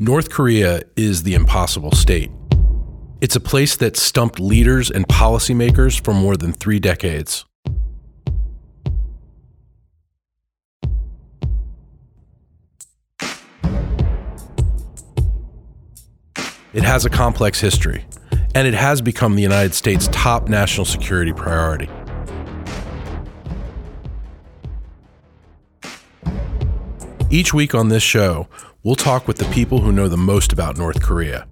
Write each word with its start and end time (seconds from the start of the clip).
North 0.00 0.30
Korea 0.30 0.82
is 0.94 1.24
the 1.24 1.34
impossible 1.34 1.90
state. 1.90 2.30
It's 3.20 3.34
a 3.34 3.40
place 3.40 3.74
that 3.78 3.96
stumped 3.96 4.38
leaders 4.38 4.92
and 4.92 5.04
policymakers 5.08 6.00
for 6.00 6.14
more 6.14 6.36
than 6.36 6.52
three 6.52 6.78
decades. 6.78 7.44
It 16.72 16.84
has 16.84 17.04
a 17.04 17.10
complex 17.10 17.58
history, 17.60 18.04
and 18.54 18.68
it 18.68 18.74
has 18.74 19.02
become 19.02 19.34
the 19.34 19.42
United 19.42 19.74
States' 19.74 20.08
top 20.12 20.48
national 20.48 20.84
security 20.84 21.32
priority. 21.32 21.90
Each 27.30 27.52
week 27.52 27.74
on 27.74 27.88
this 27.88 28.02
show, 28.02 28.48
we'll 28.88 28.96
talk 28.96 29.28
with 29.28 29.36
the 29.36 29.44
people 29.52 29.80
who 29.80 29.92
know 29.92 30.08
the 30.08 30.16
most 30.16 30.50
about 30.50 30.78
North 30.78 31.02
Korea. 31.02 31.46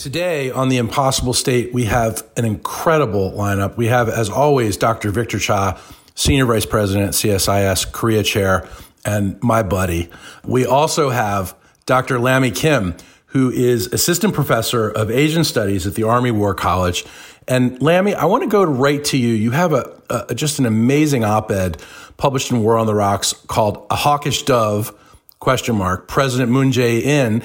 Today 0.00 0.50
on 0.50 0.70
The 0.70 0.78
Impossible 0.78 1.34
State, 1.34 1.74
we 1.74 1.84
have 1.84 2.26
an 2.34 2.46
incredible 2.46 3.32
lineup. 3.32 3.76
We 3.76 3.88
have, 3.88 4.08
as 4.08 4.30
always, 4.30 4.78
Dr. 4.78 5.10
Victor 5.10 5.38
Cha, 5.38 5.78
Senior 6.14 6.46
Vice 6.46 6.64
President, 6.64 7.12
CSIS 7.12 7.92
Korea 7.92 8.22
Chair, 8.22 8.66
and 9.04 9.38
my 9.42 9.62
buddy. 9.62 10.08
We 10.42 10.64
also 10.64 11.10
have 11.10 11.54
Dr. 11.84 12.18
Lami 12.18 12.50
Kim, 12.50 12.94
who 13.26 13.50
is 13.50 13.88
Assistant 13.88 14.32
Professor 14.32 14.88
of 14.88 15.10
Asian 15.10 15.44
Studies 15.44 15.86
at 15.86 15.96
the 15.96 16.04
Army 16.04 16.30
War 16.30 16.54
College. 16.54 17.04
And 17.46 17.78
Lami, 17.82 18.14
I 18.14 18.24
want 18.24 18.42
to 18.42 18.48
go 18.48 18.64
right 18.64 19.04
to 19.04 19.18
you. 19.18 19.34
You 19.34 19.50
have 19.50 19.74
a, 19.74 20.00
a 20.08 20.34
just 20.34 20.58
an 20.58 20.64
amazing 20.64 21.24
op-ed 21.24 21.76
published 22.16 22.50
in 22.50 22.62
War 22.62 22.78
on 22.78 22.86
the 22.86 22.94
Rocks 22.94 23.34
called 23.34 23.86
"A 23.90 23.96
Hawkish 23.96 24.44
Dove." 24.44 24.96
Question 25.40 25.76
mark 25.76 26.06
President 26.06 26.50
Moon 26.50 26.70
Jae-in 26.70 27.42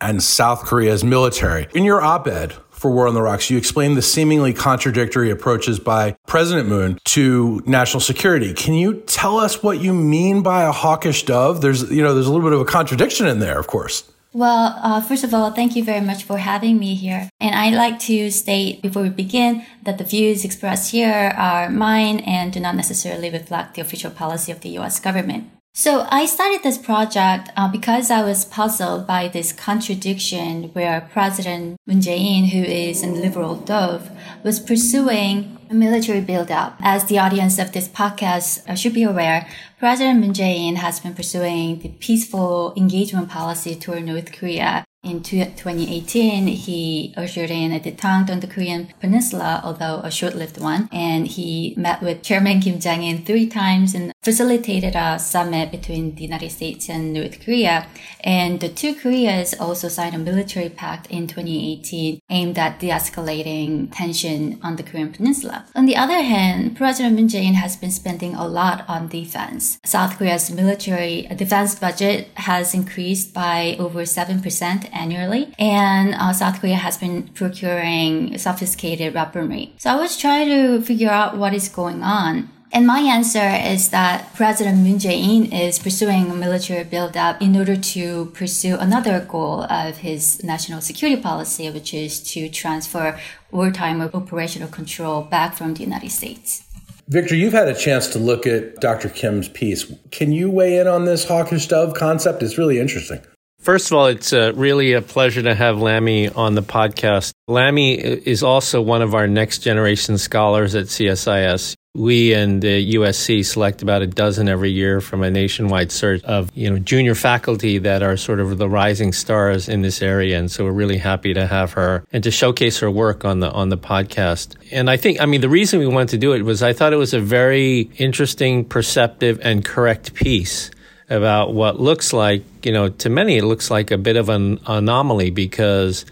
and 0.00 0.22
South 0.22 0.64
Korea's 0.64 1.04
military. 1.04 1.68
In 1.74 1.84
your 1.84 2.00
op 2.00 2.26
ed 2.26 2.54
for 2.70 2.90
War 2.90 3.08
on 3.08 3.14
the 3.14 3.22
Rocks, 3.22 3.50
you 3.50 3.56
explain 3.56 3.94
the 3.94 4.02
seemingly 4.02 4.52
contradictory 4.52 5.30
approaches 5.30 5.78
by 5.78 6.16
President 6.26 6.68
Moon 6.68 6.98
to 7.06 7.62
national 7.66 8.00
security. 8.00 8.52
Can 8.52 8.74
you 8.74 9.00
tell 9.06 9.38
us 9.38 9.62
what 9.62 9.80
you 9.80 9.92
mean 9.92 10.42
by 10.42 10.64
a 10.64 10.72
hawkish 10.72 11.24
dove? 11.24 11.62
There's, 11.62 11.90
you 11.90 12.02
know, 12.02 12.14
there's 12.14 12.26
a 12.26 12.32
little 12.32 12.46
bit 12.46 12.52
of 12.52 12.60
a 12.60 12.66
contradiction 12.66 13.26
in 13.26 13.38
there, 13.38 13.58
of 13.58 13.66
course. 13.66 14.10
Well, 14.36 14.78
uh, 14.82 15.00
first 15.00 15.24
of 15.24 15.32
all, 15.32 15.50
thank 15.52 15.76
you 15.76 15.82
very 15.82 16.02
much 16.02 16.24
for 16.24 16.36
having 16.36 16.78
me 16.78 16.94
here. 16.94 17.30
And 17.40 17.54
I'd 17.54 17.72
like 17.72 17.98
to 18.00 18.30
state 18.30 18.82
before 18.82 19.02
we 19.02 19.08
begin 19.08 19.64
that 19.84 19.96
the 19.96 20.04
views 20.04 20.44
expressed 20.44 20.92
here 20.92 21.32
are 21.34 21.70
mine 21.70 22.20
and 22.20 22.52
do 22.52 22.60
not 22.60 22.76
necessarily 22.76 23.30
reflect 23.30 23.76
the 23.76 23.80
official 23.80 24.10
policy 24.10 24.52
of 24.52 24.60
the 24.60 24.68
US 24.78 25.00
government. 25.00 25.48
So 25.78 26.06
I 26.08 26.24
started 26.24 26.62
this 26.62 26.78
project 26.78 27.50
uh, 27.54 27.70
because 27.70 28.10
I 28.10 28.22
was 28.22 28.46
puzzled 28.46 29.06
by 29.06 29.28
this 29.28 29.52
contradiction 29.52 30.70
where 30.72 31.06
President 31.12 31.78
Moon 31.86 32.00
Jae-in, 32.00 32.46
who 32.46 32.62
is 32.62 33.02
a 33.02 33.08
liberal 33.08 33.56
dove, 33.56 34.10
was 34.42 34.58
pursuing 34.58 35.58
a 35.68 35.74
military 35.74 36.22
buildup. 36.22 36.78
As 36.80 37.04
the 37.04 37.18
audience 37.18 37.58
of 37.58 37.72
this 37.72 37.88
podcast 37.88 38.66
uh, 38.66 38.74
should 38.74 38.94
be 38.94 39.02
aware, 39.02 39.46
President 39.78 40.20
Moon 40.20 40.32
Jae-in 40.32 40.76
has 40.76 41.00
been 41.00 41.14
pursuing 41.14 41.80
the 41.80 41.90
peaceful 41.90 42.72
engagement 42.78 43.28
policy 43.28 43.74
toward 43.74 44.06
North 44.06 44.32
Korea 44.32 44.86
in 45.06 45.22
2018, 45.22 46.48
he 46.48 47.14
ushered 47.16 47.50
in 47.50 47.70
a 47.70 47.78
detente 47.78 48.28
on 48.28 48.40
the 48.40 48.46
Korean 48.48 48.92
Peninsula, 49.00 49.60
although 49.62 50.00
a 50.02 50.10
short-lived 50.10 50.60
one, 50.60 50.88
and 50.92 51.28
he 51.28 51.74
met 51.76 52.02
with 52.02 52.22
Chairman 52.22 52.60
Kim 52.60 52.80
Jong-un 52.80 53.24
three 53.24 53.46
times 53.46 53.94
and 53.94 54.12
facilitated 54.24 54.96
a 54.96 55.18
summit 55.20 55.70
between 55.70 56.16
the 56.16 56.22
United 56.22 56.50
States 56.50 56.88
and 56.88 57.12
North 57.12 57.38
Korea. 57.44 57.86
And 58.24 58.58
the 58.58 58.68
two 58.68 58.96
Koreas 58.96 59.54
also 59.60 59.88
signed 59.88 60.16
a 60.16 60.18
military 60.18 60.70
pact 60.70 61.06
in 61.06 61.28
2018 61.28 62.18
aimed 62.28 62.58
at 62.58 62.80
de-escalating 62.80 63.94
tension 63.96 64.58
on 64.62 64.74
the 64.74 64.82
Korean 64.82 65.12
Peninsula. 65.12 65.66
On 65.76 65.86
the 65.86 65.96
other 65.96 66.20
hand, 66.22 66.76
President 66.76 67.14
Moon 67.14 67.28
Jae-in 67.28 67.54
has 67.54 67.76
been 67.76 67.92
spending 67.92 68.34
a 68.34 68.46
lot 68.46 68.84
on 68.88 69.06
defense. 69.06 69.65
South 69.84 70.16
Korea's 70.16 70.50
military 70.50 71.22
defense 71.36 71.74
budget 71.74 72.28
has 72.34 72.74
increased 72.74 73.34
by 73.34 73.76
over 73.78 74.02
7% 74.02 74.88
annually, 74.92 75.54
and 75.58 76.14
uh, 76.14 76.32
South 76.32 76.60
Korea 76.60 76.76
has 76.76 76.96
been 76.98 77.28
procuring 77.28 78.36
sophisticated 78.38 79.14
weaponry. 79.14 79.72
So 79.78 79.90
I 79.90 79.96
was 79.96 80.16
trying 80.16 80.48
to 80.48 80.82
figure 80.82 81.10
out 81.10 81.36
what 81.36 81.54
is 81.54 81.68
going 81.68 82.02
on. 82.02 82.50
And 82.72 82.86
my 82.86 83.00
answer 83.00 83.48
is 83.48 83.90
that 83.90 84.34
President 84.34 84.78
Moon 84.78 84.98
Jae-in 84.98 85.52
is 85.52 85.78
pursuing 85.78 86.30
a 86.30 86.34
military 86.34 86.84
buildup 86.84 87.40
in 87.40 87.56
order 87.56 87.76
to 87.76 88.26
pursue 88.34 88.76
another 88.76 89.20
goal 89.20 89.62
of 89.62 89.98
his 89.98 90.42
national 90.42 90.80
security 90.80 91.20
policy, 91.22 91.70
which 91.70 91.94
is 91.94 92.20
to 92.32 92.48
transfer 92.48 93.18
wartime 93.50 94.02
operational 94.02 94.68
control 94.68 95.22
back 95.22 95.54
from 95.54 95.74
the 95.74 95.84
United 95.84 96.10
States. 96.10 96.65
Victor, 97.08 97.36
you've 97.36 97.52
had 97.52 97.68
a 97.68 97.74
chance 97.74 98.08
to 98.08 98.18
look 98.18 98.48
at 98.48 98.76
Dr. 98.80 99.08
Kim's 99.08 99.48
piece. 99.48 99.92
Can 100.10 100.32
you 100.32 100.50
weigh 100.50 100.78
in 100.78 100.88
on 100.88 101.04
this 101.04 101.24
hawkish 101.24 101.68
dove 101.68 101.94
concept? 101.94 102.42
It's 102.42 102.58
really 102.58 102.80
interesting. 102.80 103.20
First 103.60 103.90
of 103.90 103.96
all, 103.96 104.06
it's 104.06 104.32
uh, 104.32 104.52
really 104.56 104.92
a 104.92 105.02
pleasure 105.02 105.42
to 105.42 105.54
have 105.54 105.78
Lami 105.78 106.28
on 106.28 106.54
the 106.54 106.62
podcast. 106.62 107.32
Lami 107.46 107.94
is 107.94 108.42
also 108.42 108.82
one 108.82 109.02
of 109.02 109.14
our 109.14 109.28
next 109.28 109.58
generation 109.58 110.18
scholars 110.18 110.74
at 110.74 110.86
CSIS. 110.86 111.74
We 111.96 112.34
and 112.34 112.60
the 112.60 112.94
USC 112.94 113.42
select 113.42 113.80
about 113.80 114.02
a 114.02 114.06
dozen 114.06 114.50
every 114.50 114.70
year 114.70 115.00
from 115.00 115.22
a 115.22 115.30
nationwide 115.30 115.90
search 115.90 116.22
of 116.24 116.50
you 116.54 116.68
know 116.68 116.78
junior 116.78 117.14
faculty 117.14 117.78
that 117.78 118.02
are 118.02 118.18
sort 118.18 118.38
of 118.38 118.58
the 118.58 118.68
rising 118.68 119.14
stars 119.14 119.66
in 119.66 119.80
this 119.80 120.02
area, 120.02 120.38
and 120.38 120.50
so 120.50 120.64
we're 120.64 120.72
really 120.72 120.98
happy 120.98 121.32
to 121.32 121.46
have 121.46 121.72
her 121.72 122.04
and 122.12 122.22
to 122.24 122.30
showcase 122.30 122.80
her 122.80 122.90
work 122.90 123.24
on 123.24 123.40
the 123.40 123.50
on 123.50 123.70
the 123.70 123.78
podcast. 123.78 124.56
And 124.70 124.90
I 124.90 124.98
think 124.98 125.22
I 125.22 125.26
mean 125.26 125.40
the 125.40 125.48
reason 125.48 125.80
we 125.80 125.86
wanted 125.86 126.10
to 126.10 126.18
do 126.18 126.34
it 126.34 126.42
was 126.42 126.62
I 126.62 126.74
thought 126.74 126.92
it 126.92 126.96
was 126.96 127.14
a 127.14 127.20
very 127.20 127.90
interesting, 127.96 128.66
perceptive, 128.66 129.40
and 129.42 129.64
correct 129.64 130.12
piece 130.12 130.70
about 131.08 131.54
what 131.54 131.80
looks 131.80 132.12
like, 132.12 132.42
you 132.64 132.72
know, 132.72 132.88
to 132.88 133.08
many, 133.08 133.38
it 133.38 133.44
looks 133.44 133.70
like 133.70 133.90
a 133.90 133.98
bit 133.98 134.16
of 134.16 134.28
an 134.28 134.58
anomaly 134.66 135.30
because 135.30 136.04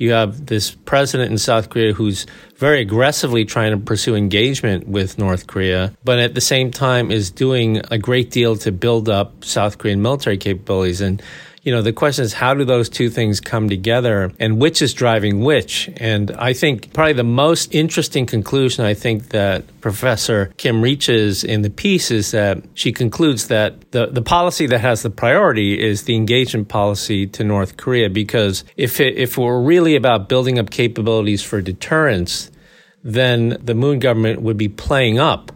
you 0.00 0.12
have 0.12 0.46
this 0.46 0.70
president 0.70 1.30
in 1.30 1.36
South 1.36 1.68
Korea 1.68 1.92
who's 1.92 2.24
very 2.56 2.80
aggressively 2.80 3.44
trying 3.44 3.72
to 3.72 3.76
pursue 3.76 4.16
engagement 4.16 4.88
with 4.88 5.18
North 5.18 5.46
Korea, 5.46 5.92
but 6.02 6.18
at 6.18 6.34
the 6.34 6.40
same 6.40 6.70
time 6.70 7.10
is 7.10 7.30
doing 7.30 7.82
a 7.90 7.98
great 7.98 8.30
deal 8.30 8.56
to 8.56 8.72
build 8.72 9.10
up 9.10 9.44
South 9.44 9.76
Korean 9.76 10.00
military 10.00 10.38
capabilities. 10.38 11.02
And 11.02 11.22
you 11.62 11.72
know, 11.72 11.82
the 11.82 11.92
question 11.92 12.24
is 12.24 12.32
how 12.32 12.54
do 12.54 12.64
those 12.64 12.88
two 12.88 13.10
things 13.10 13.40
come 13.40 13.68
together 13.68 14.32
and 14.38 14.58
which 14.58 14.80
is 14.80 14.94
driving 14.94 15.40
which? 15.40 15.90
And 15.98 16.30
I 16.32 16.54
think 16.54 16.92
probably 16.94 17.12
the 17.12 17.24
most 17.24 17.74
interesting 17.74 18.24
conclusion 18.24 18.84
I 18.84 18.94
think 18.94 19.28
that 19.30 19.64
Professor 19.80 20.52
Kim 20.56 20.80
reaches 20.80 21.44
in 21.44 21.62
the 21.62 21.70
piece 21.70 22.10
is 22.10 22.30
that 22.30 22.62
she 22.74 22.92
concludes 22.92 23.48
that 23.48 23.90
the, 23.90 24.06
the 24.06 24.22
policy 24.22 24.66
that 24.68 24.80
has 24.80 25.02
the 25.02 25.10
priority 25.10 25.78
is 25.78 26.04
the 26.04 26.16
engagement 26.16 26.68
policy 26.68 27.26
to 27.26 27.44
North 27.44 27.76
Korea 27.76 28.08
because 28.08 28.64
if 28.76 29.00
it, 29.00 29.16
if 29.18 29.36
we're 29.36 29.60
really 29.60 29.96
about 29.96 30.28
building 30.28 30.58
up 30.58 30.70
capabilities 30.70 31.42
for 31.42 31.60
deterrence, 31.60 32.50
then 33.04 33.58
the 33.62 33.74
Moon 33.74 33.98
government 33.98 34.40
would 34.40 34.56
be 34.56 34.68
playing 34.68 35.18
up 35.18 35.52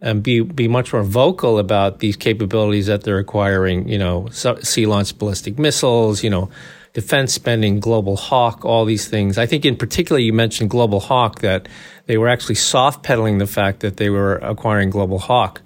and 0.00 0.22
be 0.22 0.40
be 0.40 0.68
much 0.68 0.92
more 0.92 1.02
vocal 1.02 1.58
about 1.58 1.98
these 1.98 2.16
capabilities 2.16 2.86
that 2.86 3.02
they're 3.02 3.18
acquiring. 3.18 3.88
You 3.88 3.98
know, 3.98 4.28
sea 4.30 4.86
launched 4.86 5.18
ballistic 5.18 5.58
missiles. 5.58 6.22
You 6.22 6.30
know, 6.30 6.50
defense 6.92 7.32
spending, 7.32 7.80
Global 7.80 8.16
Hawk, 8.16 8.64
all 8.64 8.84
these 8.84 9.08
things. 9.08 9.38
I 9.38 9.46
think 9.46 9.64
in 9.64 9.76
particular 9.76 10.20
you 10.20 10.32
mentioned 10.32 10.70
Global 10.70 11.00
Hawk 11.00 11.40
that 11.40 11.68
they 12.06 12.18
were 12.18 12.28
actually 12.28 12.56
soft 12.56 13.02
pedaling 13.02 13.38
the 13.38 13.46
fact 13.46 13.80
that 13.80 13.96
they 13.96 14.10
were 14.10 14.36
acquiring 14.36 14.90
Global 14.90 15.18
Hawk. 15.18 15.62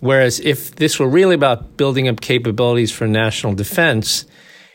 Whereas 0.00 0.40
if 0.40 0.74
this 0.76 0.98
were 0.98 1.08
really 1.08 1.34
about 1.34 1.76
building 1.76 2.08
up 2.08 2.20
capabilities 2.20 2.92
for 2.92 3.06
national 3.06 3.54
defense 3.54 4.26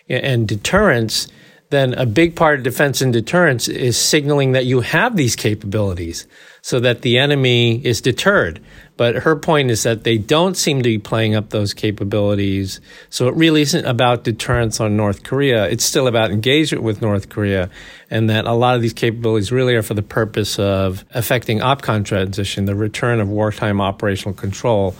and 0.07 0.47
deterrence, 0.47 1.27
then 1.69 1.93
a 1.93 2.05
big 2.05 2.35
part 2.35 2.59
of 2.59 2.63
defense 2.63 3.01
and 3.01 3.13
deterrence 3.13 3.67
is 3.67 3.97
signaling 3.97 4.53
that 4.53 4.65
you 4.65 4.81
have 4.81 5.15
these 5.15 5.35
capabilities 5.35 6.25
so 6.61 6.79
that 6.79 7.01
the 7.01 7.17
enemy 7.17 7.85
is 7.85 8.01
deterred 8.01 8.59
But 8.99 9.15
her 9.15 9.37
point 9.37 9.71
is 9.71 9.83
that 9.83 10.03
they 10.03 10.17
don't 10.17 10.57
seem 10.57 10.79
to 10.79 10.83
be 10.83 10.97
playing 10.97 11.33
up 11.33 11.51
those 11.51 11.73
capabilities. 11.73 12.81
So 13.09 13.29
it 13.29 13.35
really 13.35 13.61
isn't 13.61 13.85
about 13.85 14.25
deterrence 14.25 14.81
on 14.81 14.97
North 14.97 15.23
Korea. 15.23 15.69
It's 15.69 15.85
still 15.85 16.05
about 16.05 16.31
engagement 16.31 16.83
with 16.83 17.01
North 17.01 17.29
Korea. 17.29 17.69
And 18.11 18.29
that 18.29 18.43
a 18.43 18.51
lot 18.51 18.75
of 18.75 18.81
these 18.81 18.91
capabilities 18.91 19.53
really 19.53 19.73
are 19.75 19.83
for 19.83 19.93
the 19.93 20.01
purpose 20.01 20.59
of 20.59 21.05
affecting 21.11 21.59
OPCON 21.59 22.03
transition, 22.03 22.65
the 22.65 22.75
return 22.75 23.21
of 23.21 23.29
wartime 23.29 23.79
operational 23.79 24.33
control 24.33 24.93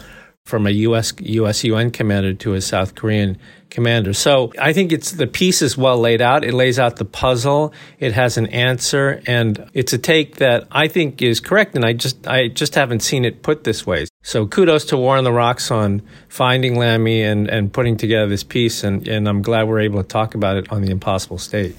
from 0.49 0.65
a 0.65 0.71
US, 0.71 1.13
US 1.19 1.63
UN 1.63 1.91
commander 1.91 2.33
to 2.33 2.55
a 2.55 2.61
South 2.61 2.95
Korean 2.95 3.37
commander. 3.69 4.13
So 4.13 4.51
I 4.59 4.73
think 4.73 4.91
it's 4.91 5.11
the 5.11 5.27
piece 5.27 5.61
is 5.61 5.77
well 5.77 5.99
laid 5.99 6.21
out. 6.21 6.43
It 6.43 6.53
lays 6.53 6.79
out 6.79 6.95
the 6.95 7.05
puzzle. 7.05 7.71
It 7.99 8.13
has 8.13 8.37
an 8.37 8.47
answer 8.47 9.21
and 9.27 9.69
it's 9.73 9.93
a 9.93 9.97
take 9.97 10.37
that 10.37 10.67
I 10.71 10.87
think 10.87 11.21
is 11.21 11.39
correct. 11.39 11.75
And 11.75 11.85
I 11.85 11.93
just, 11.93 12.27
I 12.27 12.47
just 12.47 12.75
haven't 12.75 13.01
seen 13.01 13.25
it 13.25 13.43
put 13.43 13.63
this 13.63 13.85
way. 13.85 14.07
So 14.23 14.47
kudos 14.47 14.85
to 14.85 14.97
War 14.97 15.17
on 15.17 15.23
the 15.23 15.31
Rocks 15.31 15.69
on 15.69 16.01
finding 16.27 16.77
Lami 16.77 17.21
and, 17.21 17.47
and 17.47 17.71
putting 17.71 17.95
together 17.95 18.27
this 18.27 18.43
piece. 18.43 18.83
And, 18.83 19.07
and 19.07 19.29
I'm 19.29 19.41
glad 19.41 19.67
we're 19.67 19.81
able 19.81 20.01
to 20.01 20.07
talk 20.07 20.33
about 20.33 20.57
it 20.57 20.71
on 20.71 20.81
the 20.81 20.89
impossible 20.89 21.37
state. 21.37 21.75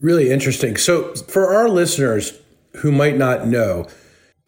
Really 0.00 0.30
interesting. 0.30 0.76
So 0.76 1.14
for 1.14 1.54
our 1.54 1.68
listeners 1.68 2.38
who 2.76 2.92
might 2.92 3.16
not 3.16 3.46
know, 3.46 3.88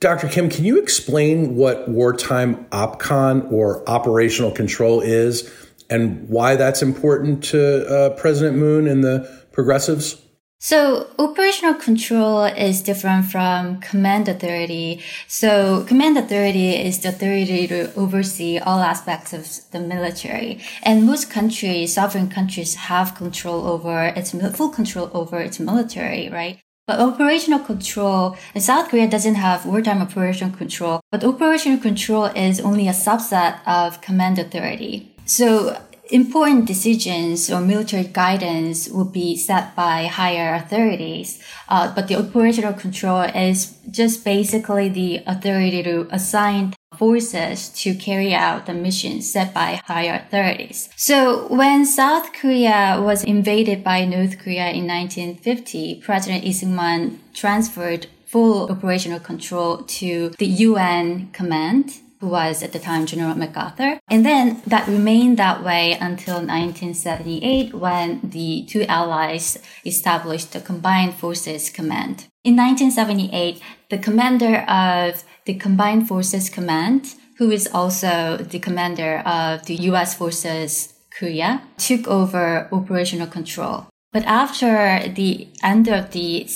Dr. 0.00 0.28
Kim, 0.28 0.48
can 0.48 0.64
you 0.64 0.78
explain 0.80 1.56
what 1.56 1.88
wartime 1.88 2.66
OPCON 2.66 3.50
or 3.50 3.88
operational 3.90 4.52
control 4.52 5.00
is 5.00 5.52
and 5.90 6.28
why 6.28 6.54
that's 6.54 6.82
important 6.82 7.42
to 7.42 7.84
uh, 7.88 8.10
President 8.10 8.56
Moon 8.56 8.86
and 8.86 9.02
the 9.02 9.28
progressives? 9.50 10.22
So 10.60 11.08
operational 11.18 11.74
control 11.74 12.44
is 12.44 12.80
different 12.80 13.26
from 13.26 13.80
command 13.80 14.28
authority. 14.28 15.02
So 15.26 15.84
command 15.88 16.16
authority 16.16 16.76
is 16.76 17.00
the 17.00 17.08
authority 17.08 17.66
to 17.66 17.92
oversee 17.94 18.58
all 18.58 18.78
aspects 18.78 19.32
of 19.32 19.70
the 19.72 19.80
military. 19.80 20.60
And 20.84 21.06
most 21.06 21.28
countries, 21.28 21.94
sovereign 21.94 22.28
countries 22.28 22.76
have 22.76 23.16
control 23.16 23.66
over 23.66 24.12
its 24.14 24.30
full 24.30 24.68
control 24.68 25.10
over 25.12 25.40
its 25.40 25.58
military, 25.58 26.28
right? 26.28 26.60
But 26.88 27.00
operational 27.00 27.58
control, 27.58 28.38
and 28.54 28.64
South 28.64 28.88
Korea 28.88 29.06
doesn't 29.06 29.34
have 29.34 29.66
wartime 29.66 30.00
operational 30.00 30.56
control, 30.56 31.02
but 31.12 31.22
operational 31.22 31.76
control 31.76 32.24
is 32.24 32.60
only 32.60 32.88
a 32.88 32.92
subset 32.92 33.60
of 33.66 34.00
command 34.00 34.38
authority. 34.38 35.14
So 35.26 35.76
important 36.10 36.64
decisions 36.64 37.50
or 37.50 37.60
military 37.60 38.04
guidance 38.04 38.88
will 38.88 39.04
be 39.04 39.36
set 39.36 39.76
by 39.76 40.06
higher 40.06 40.54
authorities. 40.54 41.38
Uh, 41.68 41.94
but 41.94 42.08
the 42.08 42.16
operational 42.16 42.72
control 42.72 43.20
is 43.20 43.76
just 43.90 44.24
basically 44.24 44.88
the 44.88 45.22
authority 45.26 45.82
to 45.82 46.08
assign 46.10 46.72
forces 46.98 47.68
to 47.82 47.94
carry 47.94 48.34
out 48.34 48.66
the 48.66 48.74
mission 48.74 49.22
set 49.22 49.54
by 49.54 49.80
higher 49.84 50.14
authorities. 50.14 50.88
So 50.96 51.46
when 51.48 51.86
South 51.86 52.32
Korea 52.32 53.00
was 53.00 53.24
invaded 53.24 53.84
by 53.84 54.04
North 54.04 54.38
Korea 54.38 54.68
in 54.70 54.86
1950, 54.86 56.02
President 56.04 56.44
Lee 56.44 56.52
Sung-man 56.52 57.20
transferred 57.32 58.08
full 58.26 58.70
operational 58.70 59.20
control 59.20 59.78
to 59.78 60.30
the 60.38 60.46
UN 60.46 61.30
command 61.32 62.00
who 62.20 62.26
was 62.26 62.62
at 62.62 62.72
the 62.72 62.78
time 62.78 63.06
General 63.06 63.34
MacArthur. 63.36 64.00
And 64.08 64.26
then 64.26 64.60
that 64.66 64.88
remained 64.88 65.38
that 65.38 65.62
way 65.62 65.92
until 65.92 66.34
1978 66.34 67.74
when 67.74 68.20
the 68.22 68.64
two 68.68 68.82
allies 68.84 69.58
established 69.84 70.52
the 70.52 70.60
Combined 70.60 71.14
Forces 71.14 71.70
Command. 71.70 72.26
In 72.44 72.56
1978, 72.56 73.60
the 73.90 73.98
commander 73.98 74.58
of 74.68 75.24
the 75.48 75.54
Combined 75.54 76.06
Forces 76.06 76.50
Command, 76.50 77.14
who 77.38 77.50
is 77.50 77.66
also 77.72 78.36
the 78.36 78.58
commander 78.58 79.20
of 79.20 79.64
the 79.64 79.76
US 79.90 80.14
Forces 80.14 80.92
Korea, 81.10 81.62
took 81.78 82.06
over 82.06 82.68
operational 82.70 83.26
control. 83.26 83.86
But 84.12 84.24
after 84.26 85.08
the 85.08 85.48
end 85.62 85.88
of 85.88 86.10
the 86.10 86.46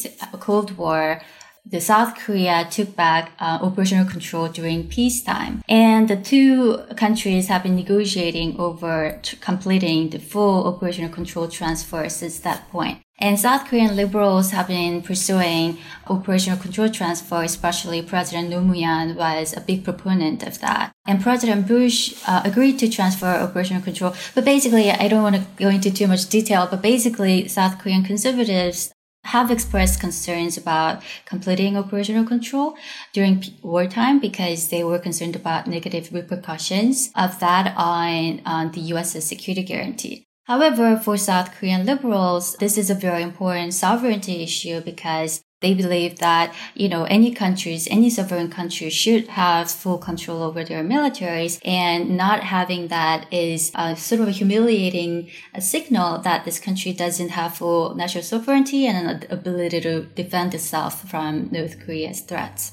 Cold 0.40 0.76
War, 0.76 1.22
the 1.64 1.80
South 1.80 2.16
Korea 2.16 2.66
took 2.70 2.94
back 2.94 3.32
uh, 3.40 3.60
operational 3.62 4.04
control 4.04 4.48
during 4.48 4.88
peacetime. 4.88 5.62
And 5.68 6.08
the 6.08 6.16
two 6.16 6.82
countries 6.96 7.48
have 7.48 7.62
been 7.62 7.76
negotiating 7.76 8.58
over 8.58 9.20
completing 9.40 10.10
the 10.10 10.18
full 10.18 10.66
operational 10.66 11.10
control 11.10 11.48
transfer 11.48 12.08
since 12.10 12.40
that 12.40 12.68
point. 12.70 13.01
And 13.18 13.38
South 13.38 13.66
Korean 13.68 13.94
liberals 13.94 14.50
have 14.50 14.68
been 14.68 15.02
pursuing 15.02 15.78
operational 16.08 16.58
control 16.58 16.88
transfer, 16.88 17.42
especially 17.42 18.02
President 18.02 18.50
Moo-hyun 18.50 19.14
was 19.14 19.56
a 19.56 19.60
big 19.60 19.84
proponent 19.84 20.42
of 20.42 20.58
that. 20.60 20.92
And 21.06 21.22
President 21.22 21.68
Bush 21.68 22.14
uh, 22.26 22.42
agreed 22.44 22.78
to 22.80 22.88
transfer 22.88 23.26
operational 23.26 23.82
control. 23.82 24.14
But 24.34 24.44
basically, 24.44 24.90
I 24.90 25.08
don't 25.08 25.22
want 25.22 25.36
to 25.36 25.46
go 25.56 25.68
into 25.68 25.92
too 25.92 26.08
much 26.08 26.28
detail, 26.28 26.66
but 26.68 26.82
basically, 26.82 27.48
South 27.48 27.78
Korean 27.78 28.02
conservatives 28.02 28.92
have 29.24 29.50
expressed 29.50 30.00
concerns 30.00 30.58
about 30.58 31.02
completing 31.24 31.76
operational 31.76 32.24
control 32.24 32.76
during 33.12 33.42
wartime 33.62 34.18
because 34.18 34.68
they 34.68 34.82
were 34.82 34.98
concerned 34.98 35.36
about 35.36 35.68
negative 35.68 36.12
repercussions 36.12 37.12
of 37.14 37.38
that 37.38 37.72
on, 37.76 38.42
on 38.44 38.72
the 38.72 38.80
US's 38.80 39.24
security 39.24 39.62
guarantee. 39.62 40.26
However, 40.44 40.96
for 40.96 41.16
South 41.16 41.54
Korean 41.54 41.86
liberals, 41.86 42.56
this 42.56 42.76
is 42.76 42.90
a 42.90 42.94
very 42.94 43.22
important 43.22 43.74
sovereignty 43.74 44.42
issue 44.42 44.80
because 44.80 45.42
they 45.60 45.72
believe 45.74 46.18
that, 46.18 46.52
you 46.74 46.88
know, 46.88 47.04
any 47.04 47.32
countries, 47.32 47.86
any 47.88 48.10
sovereign 48.10 48.50
country 48.50 48.90
should 48.90 49.28
have 49.28 49.70
full 49.70 49.98
control 49.98 50.42
over 50.42 50.64
their 50.64 50.82
militaries 50.82 51.60
and 51.64 52.16
not 52.16 52.42
having 52.42 52.88
that 52.88 53.32
is 53.32 53.70
a 53.76 53.94
sort 53.94 54.20
of 54.20 54.28
a 54.28 54.32
humiliating 54.32 55.30
signal 55.60 56.18
that 56.18 56.44
this 56.44 56.58
country 56.58 56.92
doesn't 56.92 57.30
have 57.30 57.56
full 57.56 57.94
national 57.94 58.24
sovereignty 58.24 58.86
and 58.86 59.08
an 59.08 59.30
ability 59.30 59.80
to 59.80 60.02
defend 60.16 60.52
itself 60.52 61.08
from 61.08 61.48
North 61.52 61.78
Korea's 61.78 62.20
threats. 62.20 62.72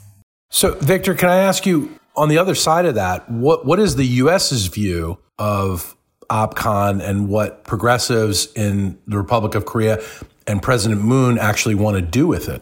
So, 0.50 0.74
Victor, 0.76 1.14
can 1.14 1.30
I 1.30 1.38
ask 1.38 1.68
you 1.68 2.00
on 2.16 2.28
the 2.28 2.40
other 2.40 2.56
side 2.56 2.86
of 2.86 2.96
that, 2.96 3.30
what, 3.30 3.68
what 3.68 3.80
is 3.80 3.96
the 3.96 4.06
U.S.'s 4.06 4.66
view 4.66 5.20
of 5.38 5.96
OPCON 6.30 7.02
and 7.02 7.30
what 7.30 7.64
progressives 7.64 8.52
in 8.54 8.98
the 9.08 9.18
Republic 9.18 9.56
of 9.56 9.66
Korea 9.66 10.02
and 10.48 10.62
President 10.62 11.02
Moon 11.02 11.38
actually 11.38 11.76
want 11.76 11.96
to 11.96 12.02
do 12.02 12.28
with 12.28 12.50
it? 12.50 12.62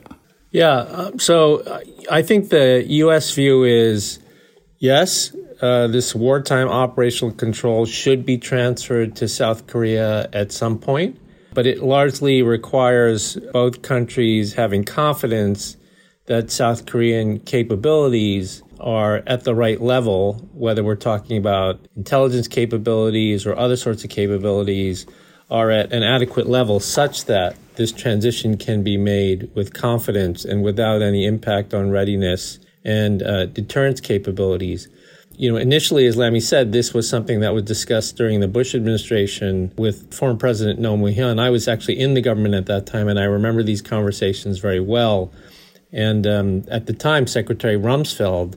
Yeah. 0.52 0.70
Uh, 0.70 1.18
so 1.18 1.82
I 2.10 2.22
think 2.22 2.50
the 2.50 2.84
U.S. 2.88 3.34
view 3.34 3.64
is 3.64 4.20
yes, 4.80 5.36
uh, 5.62 5.88
this 5.88 6.14
wartime 6.14 6.68
operational 6.68 7.34
control 7.34 7.86
should 7.86 8.26
be 8.26 8.38
transferred 8.38 9.16
to 9.18 9.28
South 9.28 9.68
Korea 9.68 10.30
at 10.34 10.52
some 10.52 10.80
point, 10.80 11.20
but 11.54 11.66
it 11.66 11.84
largely 11.84 12.42
requires 12.44 13.38
both 13.54 13.82
countries 13.82 14.54
having 14.54 14.84
confidence 14.84 15.78
that 16.28 16.52
South 16.52 16.86
Korean 16.86 17.40
capabilities 17.40 18.62
are 18.80 19.24
at 19.28 19.44
the 19.44 19.56
right 19.56 19.82
level, 19.82 20.50
whether 20.54 20.84
we're 20.84 20.96
talking 20.96 21.38
about 21.38 21.80
intelligence 21.96 22.48
capabilities 22.48 23.46
or 23.46 23.58
other 23.58 23.76
sorts 23.76 24.04
of 24.04 24.10
capabilities, 24.10 25.06
are 25.50 25.72
at 25.72 25.94
an 25.94 26.04
adequate 26.04 26.48
level 26.48 26.80
such 26.80 27.26
that 27.26 27.56
this 27.76 27.92
transition 27.92 28.58
can 28.58 28.84
be 28.84 28.98
made 28.98 29.50
with 29.56 29.74
confidence 29.74 30.44
and 30.44 30.64
without 30.64 31.02
any 31.02 31.26
impact 31.26 31.74
on 31.74 31.90
readiness 31.90 32.60
and 32.84 33.24
uh, 33.24 33.46
deterrence 33.46 34.02
capabilities. 34.02 34.88
You 35.32 35.52
know, 35.52 35.58
initially, 35.58 36.08
as 36.08 36.18
Lami 36.18 36.40
said, 36.40 36.72
this 36.72 36.96
was 36.96 37.08
something 37.08 37.42
that 37.42 37.54
was 37.54 37.64
discussed 37.64 38.18
during 38.18 38.40
the 38.40 38.48
Bush 38.48 38.74
administration 38.74 39.72
with 39.78 40.12
former 40.12 40.36
President 40.36 40.84
Roh 40.84 40.98
Moo-hyun. 40.98 41.40
I 41.40 41.52
was 41.52 41.68
actually 41.68 42.00
in 42.00 42.16
the 42.16 42.22
government 42.22 42.56
at 42.56 42.66
that 42.66 42.88
time, 42.88 43.08
and 43.08 43.20
I 43.20 43.26
remember 43.26 43.62
these 43.62 43.84
conversations 43.84 44.58
very 44.58 44.80
well. 44.80 45.32
And 45.92 46.28
um, 46.28 46.64
at 46.70 46.86
the 46.86 46.94
time, 46.94 47.28
Secretary 47.28 47.76
Rumsfeld 47.76 48.56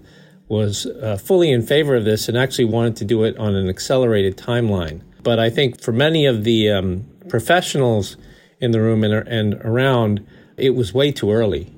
was 0.49 0.87
uh, 0.87 1.17
fully 1.17 1.51
in 1.51 1.63
favor 1.63 1.95
of 1.95 2.05
this 2.05 2.29
and 2.29 2.37
actually 2.37 2.65
wanted 2.65 2.97
to 2.97 3.05
do 3.05 3.23
it 3.23 3.39
on 3.39 3.55
an 3.55 3.69
accelerated 3.69 4.37
timeline. 4.37 5.01
But 5.23 5.39
I 5.39 5.49
think 5.49 5.81
for 5.81 5.93
many 5.93 6.27
of 6.27 6.45
the 6.45 6.71
um, 6.71 7.07
professionals 7.29 8.17
in 8.61 8.73
the 8.73 8.81
room 8.81 9.05
and, 9.05 9.15
and 9.29 9.55
around, 9.65 10.27
it 10.57 10.71
was 10.71 10.93
way 10.93 11.13
too 11.13 11.31
early. 11.31 11.73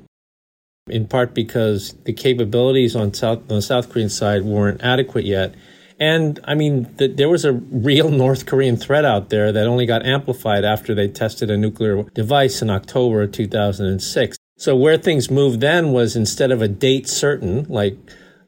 In 0.89 1.07
part 1.07 1.35
because 1.35 1.95
the 2.05 2.13
capabilities 2.13 2.97
on, 2.97 3.15
South, 3.15 3.39
on 3.43 3.57
the 3.57 3.63
South 3.63 3.91
Korean 3.91 4.09
side 4.09 4.43
weren't 4.43 4.83
adequate 4.83 5.25
yet. 5.25 5.55
And 6.01 6.41
I 6.45 6.55
mean, 6.55 6.93
the, 6.97 7.07
there 7.07 7.29
was 7.29 7.45
a 7.45 7.53
real 7.53 8.11
North 8.25 8.47
Korean 8.47 8.77
threat 8.77 9.05
out 9.05 9.29
there 9.29 9.53
that 9.53 9.67
only 9.67 9.87
got 9.87 10.05
amplified 10.05 10.65
after 10.65 10.95
they 10.95 11.09
tested 11.09 11.51
a 11.51 11.57
nuclear 11.57 12.03
device 12.15 12.63
in 12.63 12.71
October 12.71 13.23
of 13.23 13.33
2006. 13.33 14.39
So 14.63 14.77
where 14.77 14.97
things 14.97 15.29
moved 15.29 15.61
then 15.61 15.91
was 15.91 16.15
instead 16.15 16.53
of 16.53 16.63
a 16.63 16.69
date 16.69 17.09
certain, 17.09 17.65
like, 17.65 17.97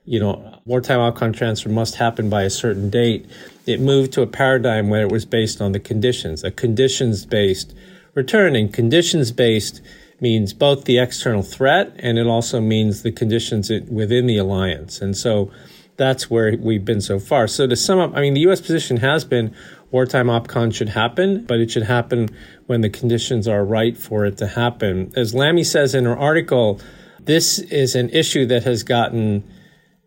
you 0.04 0.20
know, 0.20 0.60
wartime 0.64 1.00
OPCON 1.00 1.34
transfer 1.34 1.68
must 1.68 1.96
happen 1.96 2.30
by 2.30 2.42
a 2.42 2.50
certain 2.50 2.88
date, 2.88 3.26
it 3.66 3.80
moved 3.80 4.12
to 4.12 4.22
a 4.22 4.26
paradigm 4.28 4.90
where 4.90 5.02
it 5.02 5.10
was 5.10 5.24
based 5.24 5.60
on 5.60 5.72
the 5.72 5.80
conditions, 5.80 6.44
a 6.44 6.52
conditions 6.52 7.26
based 7.26 7.74
return. 8.14 8.54
And 8.54 8.72
Conditions 8.72 9.32
based 9.32 9.80
means 10.20 10.52
both 10.52 10.84
the 10.84 10.98
external 10.98 11.42
threat 11.42 11.92
and 11.98 12.16
it 12.16 12.28
also 12.28 12.60
means 12.60 13.02
the 13.02 13.10
conditions 13.10 13.68
within 13.88 14.26
the 14.26 14.38
alliance. 14.38 15.00
And 15.00 15.16
so 15.16 15.50
that's 15.96 16.30
where 16.30 16.56
we've 16.56 16.84
been 16.84 17.00
so 17.00 17.18
far. 17.18 17.48
So 17.48 17.66
to 17.66 17.74
sum 17.74 17.98
up, 17.98 18.12
I 18.14 18.20
mean, 18.20 18.34
the 18.34 18.42
U.S. 18.42 18.60
position 18.60 18.98
has 18.98 19.24
been 19.24 19.52
wartime 19.94 20.26
OPCON 20.26 20.74
should 20.74 20.88
happen, 20.88 21.44
but 21.44 21.60
it 21.60 21.70
should 21.70 21.84
happen 21.84 22.28
when 22.66 22.80
the 22.80 22.90
conditions 22.90 23.46
are 23.46 23.64
right 23.64 23.96
for 23.96 24.26
it 24.26 24.36
to 24.38 24.48
happen. 24.48 25.12
As 25.14 25.36
Lami 25.36 25.62
says 25.62 25.94
in 25.94 26.04
her 26.04 26.18
article, 26.18 26.80
this 27.20 27.60
is 27.60 27.94
an 27.94 28.10
issue 28.10 28.44
that 28.46 28.64
has 28.64 28.82
gotten 28.82 29.44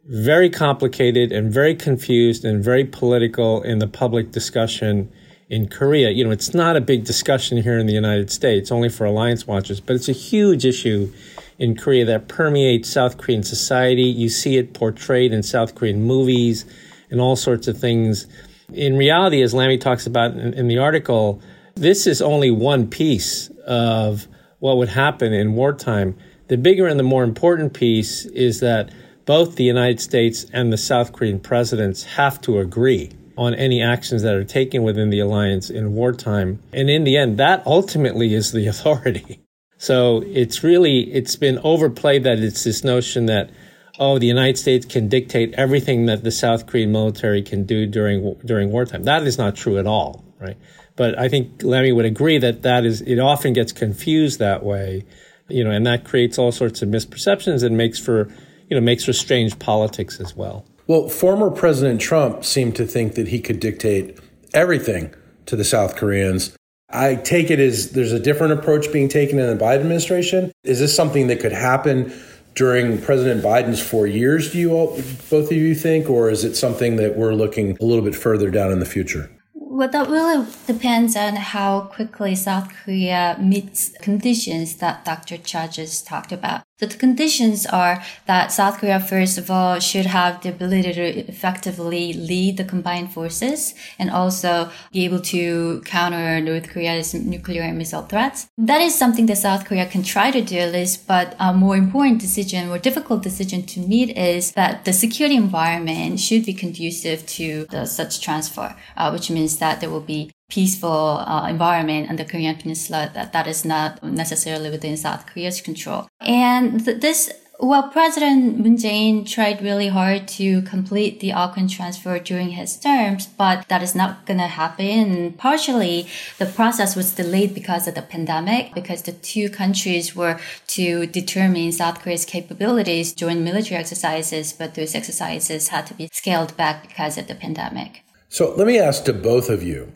very 0.04 0.50
complicated 0.50 1.32
and 1.32 1.54
very 1.54 1.74
confused 1.74 2.44
and 2.44 2.62
very 2.62 2.84
political 2.84 3.62
in 3.62 3.80
the 3.80 3.88
public 3.88 4.34
discussion 4.34 5.10
in 5.50 5.70
Korea. 5.70 6.10
You 6.10 6.26
know, 6.26 6.32
it's 6.32 6.54
not 6.54 6.76
a 6.76 6.82
big 6.82 7.06
discussion 7.06 7.64
here 7.64 7.78
in 7.78 7.86
the 7.86 7.94
United 7.94 8.30
States, 8.30 8.74
only 8.74 8.90
for 8.90 9.06
alliance 9.06 9.48
watchers, 9.48 9.80
but 9.80 9.96
it's 9.96 10.10
a 10.10 10.20
huge 10.32 10.66
issue 10.66 11.14
in 11.58 11.78
Korea 11.78 12.04
that 12.04 12.28
permeates 12.28 12.90
South 12.90 13.18
Korean 13.18 13.42
society. 13.42 14.04
You 14.04 14.28
see 14.28 14.58
it 14.58 14.74
portrayed 14.74 15.32
in 15.32 15.44
South 15.44 15.76
Korean 15.76 16.04
movies 16.04 16.66
and 17.10 17.22
all 17.22 17.38
sorts 17.38 17.70
of 17.70 17.80
things. 17.80 18.28
In 18.74 18.98
reality, 18.98 19.42
as 19.42 19.54
Lami 19.54 19.78
talks 19.78 20.06
about 20.06 20.32
in, 20.32 20.54
in 20.54 20.68
the 20.68 20.78
article, 20.78 21.42
this 21.76 22.06
is 22.06 22.22
only 22.22 22.52
one 22.52 22.88
piece 22.90 23.50
of 23.66 24.28
what 24.60 24.78
would 24.78 24.90
happen 24.90 25.34
in 25.34 25.54
wartime. 25.54 26.18
The 26.48 26.58
bigger 26.58 26.88
and 26.88 27.00
the 27.00 27.04
more 27.04 27.24
important 27.24 27.74
piece 27.74 28.26
is 28.26 28.60
that 28.60 28.92
both 29.26 29.56
the 29.56 29.64
United 29.64 30.00
States 30.00 30.46
and 30.54 30.72
the 30.72 30.78
South 30.78 31.14
Korean 31.14 31.40
presidents 31.40 32.04
have 32.04 32.42
to 32.42 32.60
agree 32.60 33.12
on 33.38 33.54
any 33.54 33.82
actions 33.82 34.24
that 34.24 34.34
are 34.34 34.44
taken 34.44 34.84
within 34.84 35.12
the 35.12 35.20
alliance 35.20 35.70
in 35.70 35.94
wartime. 35.94 36.62
And 36.74 36.90
in 36.90 37.04
the 37.04 37.18
end, 37.18 37.38
that 37.38 37.66
ultimately 37.66 38.34
is 38.34 38.52
the 38.52 38.68
authority. 38.74 39.40
So 39.78 40.24
it's 40.26 40.64
really, 40.64 41.14
it's 41.14 41.36
been 41.36 41.60
overplayed 41.60 42.24
that 42.24 42.40
it's 42.40 42.64
this 42.64 42.84
notion 42.84 43.28
that, 43.28 43.52
oh, 44.00 44.20
the 44.20 44.28
United 44.28 44.58
States 44.58 44.86
can 44.86 45.08
dictate 45.08 45.54
everything 45.56 46.06
that 46.06 46.24
the 46.24 46.32
South 46.32 46.68
Korean 46.68 46.92
military 46.92 47.42
can 47.42 47.64
do 47.64 47.86
during, 47.86 48.36
during 48.46 48.72
wartime. 48.72 49.04
That 49.04 49.24
is 49.24 49.38
not 49.38 49.56
true 49.56 49.78
at 49.78 49.88
all, 49.88 50.24
right? 50.40 50.58
But 50.96 51.18
I 51.18 51.30
think 51.30 51.62
Lami 51.64 51.92
would 51.92 52.06
agree 52.06 52.38
that 52.40 52.64
that 52.64 52.86
is, 52.86 53.02
it 53.02 53.20
often 53.20 53.54
gets 53.54 53.72
confused 53.72 54.40
that 54.40 54.64
way, 54.64 55.06
you 55.48 55.64
know, 55.64 55.72
and 55.72 55.86
that 55.86 56.04
creates 56.04 56.38
all 56.38 56.52
sorts 56.52 56.82
of 56.82 56.90
misperceptions 56.90 57.64
and 57.64 57.78
makes 57.78 58.00
for, 58.00 58.28
you 58.70 58.76
know, 58.76 58.82
makes 58.82 59.06
for 59.06 59.14
strange 59.14 59.58
politics 59.60 60.20
as 60.20 60.36
well. 60.36 60.66
Well, 60.88 61.10
former 61.10 61.52
President 61.52 62.02
Trump 62.02 62.46
seemed 62.46 62.76
to 62.78 62.86
think 62.86 63.16
that 63.16 63.28
he 63.28 63.40
could 63.40 63.60
dictate 63.60 64.20
everything 64.54 65.14
to 65.46 65.56
the 65.56 65.64
South 65.64 65.96
Koreans. 65.96 66.56
I 66.90 67.16
take 67.16 67.52
it 67.52 67.60
as 67.60 67.92
there's 67.92 68.14
a 68.14 68.20
different 68.20 68.54
approach 68.54 68.92
being 68.94 69.10
taken 69.10 69.40
in 69.40 69.58
the 69.58 69.64
Biden 69.64 69.82
administration. 69.82 70.52
Is 70.64 70.80
this 70.80 70.96
something 70.96 71.28
that 71.28 71.42
could 71.42 71.52
happen 71.52 72.14
during 72.58 73.00
President 73.00 73.44
Biden's 73.44 73.82
four 73.82 74.08
years, 74.08 74.52
do 74.52 74.58
you 74.58 74.74
all, 74.74 74.96
both 75.30 75.52
of 75.52 75.54
you 75.54 75.76
think, 75.76 76.10
or 76.10 76.30
is 76.30 76.44
it 76.44 76.56
something 76.56 76.96
that 76.96 77.16
we're 77.16 77.36
looking 77.36 77.78
a 77.80 77.86
little 77.86 78.04
bit 78.04 78.16
further 78.16 78.50
down 78.50 78.72
in 78.72 78.80
the 78.80 78.86
future? 78.86 79.30
Well, 79.54 79.88
that 79.90 80.10
really 80.10 80.44
depends 80.66 81.16
on 81.16 81.36
how 81.36 81.82
quickly 81.82 82.34
South 82.34 82.74
Korea 82.74 83.38
meets 83.40 83.96
conditions 84.02 84.78
that 84.78 85.06
Dr. 85.06 85.38
Cha 85.38 85.68
just 85.68 86.08
talked 86.08 86.32
about. 86.32 86.64
The 86.80 86.88
conditions 86.88 87.66
are 87.66 88.04
that 88.28 88.52
South 88.52 88.78
Korea, 88.78 89.00
first 89.00 89.40
of 89.40 89.50
all, 89.50 89.80
should 89.80 90.06
have 90.06 90.44
the 90.44 90.50
ability 90.50 90.94
to 90.94 91.28
effectively 91.28 92.14
lead 92.14 92.58
the 92.58 92.64
combined 92.64 93.12
forces 93.12 93.74
and 93.98 94.12
also 94.12 94.70
be 94.92 95.04
able 95.04 95.22
to 95.22 95.82
counter 95.86 96.40
North 96.40 96.70
Korea's 96.70 97.16
nuclear 97.16 97.64
and 97.64 97.80
missile 97.80 98.04
threats. 98.04 98.48
That 98.60 98.82
is 98.82 98.94
something 98.94 99.26
that 99.26 99.40
South 99.40 99.66
Korea 99.66 99.88
can 99.88 100.04
try 100.04 100.30
to 100.30 100.42
do 100.42 100.58
at 100.58 100.72
least, 100.72 101.08
but 101.08 101.36
a 101.40 101.52
more 101.52 101.76
important 101.76 102.22
decision 102.22 102.70
or 102.70 102.78
difficult 102.78 103.24
decision 103.24 103.64
to 103.64 103.80
meet 103.80 104.16
is 104.16 104.52
that 104.52 104.86
the 104.86 104.94
security 104.94 105.36
environment 105.36 106.20
should 106.20 106.46
be 106.46 106.54
conducive 106.54 107.26
to 107.26 107.66
the 107.72 107.86
such 107.86 108.22
transfer, 108.22 108.76
uh, 108.96 109.10
which 109.10 109.32
means 109.32 109.58
that 109.58 109.82
there 109.82 109.90
will 109.90 110.00
be 110.02 110.30
peaceful 110.50 110.90
uh, 111.26 111.48
environment 111.50 112.10
on 112.10 112.16
the 112.16 112.26
Korean 112.26 112.56
Peninsula 112.56 113.12
that, 113.14 113.34
that 113.34 113.48
is 113.48 113.66
not 113.66 114.02
necessarily 114.04 114.70
within 114.70 114.96
South 114.98 115.26
Korea's 115.26 115.62
control. 115.62 116.08
And 116.22 116.84
th- 116.86 117.02
this 117.02 117.32
well, 117.60 117.90
President 117.90 118.60
Moon 118.60 118.78
Jae-in 118.78 119.26
tried 119.26 119.64
really 119.64 119.88
hard 119.88 120.28
to 120.28 120.62
complete 120.62 121.20
the 121.22 121.32
OPCON 121.32 121.72
transfer 121.72 122.20
during 122.20 122.50
his 122.50 122.78
terms, 122.78 123.26
but 123.26 123.68
that 123.68 123.82
is 123.82 123.96
not 123.96 124.28
going 124.28 124.38
to 124.38 124.46
happen. 124.46 125.34
Partially, 125.34 126.08
the 126.38 126.46
process 126.46 126.96
was 126.96 127.16
delayed 127.16 127.56
because 127.56 127.88
of 127.88 127.96
the 127.96 128.04
pandemic, 128.04 128.76
because 128.76 129.02
the 129.02 129.12
two 129.12 129.50
countries 129.50 130.16
were 130.16 130.40
to 130.68 131.08
determine 131.08 131.72
South 131.72 132.00
Korea's 132.02 132.26
capabilities 132.26 133.12
during 133.12 133.44
military 133.44 133.80
exercises, 133.80 134.54
but 134.54 134.76
those 134.76 134.94
exercises 134.94 135.70
had 135.70 135.88
to 135.88 135.96
be 135.96 136.10
scaled 136.14 136.56
back 136.58 136.88
because 136.88 137.18
of 137.18 137.28
the 137.28 137.36
pandemic. 137.36 138.04
So 138.30 138.54
let 138.56 138.68
me 138.68 138.78
ask 138.78 139.04
to 139.06 139.14
both 139.14 139.50
of 139.50 139.64
you 139.64 139.92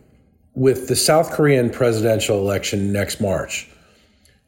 with 0.53 0.87
the 0.87 0.95
South 0.95 1.31
Korean 1.31 1.69
presidential 1.69 2.37
election 2.39 2.91
next 2.91 3.21
March, 3.21 3.69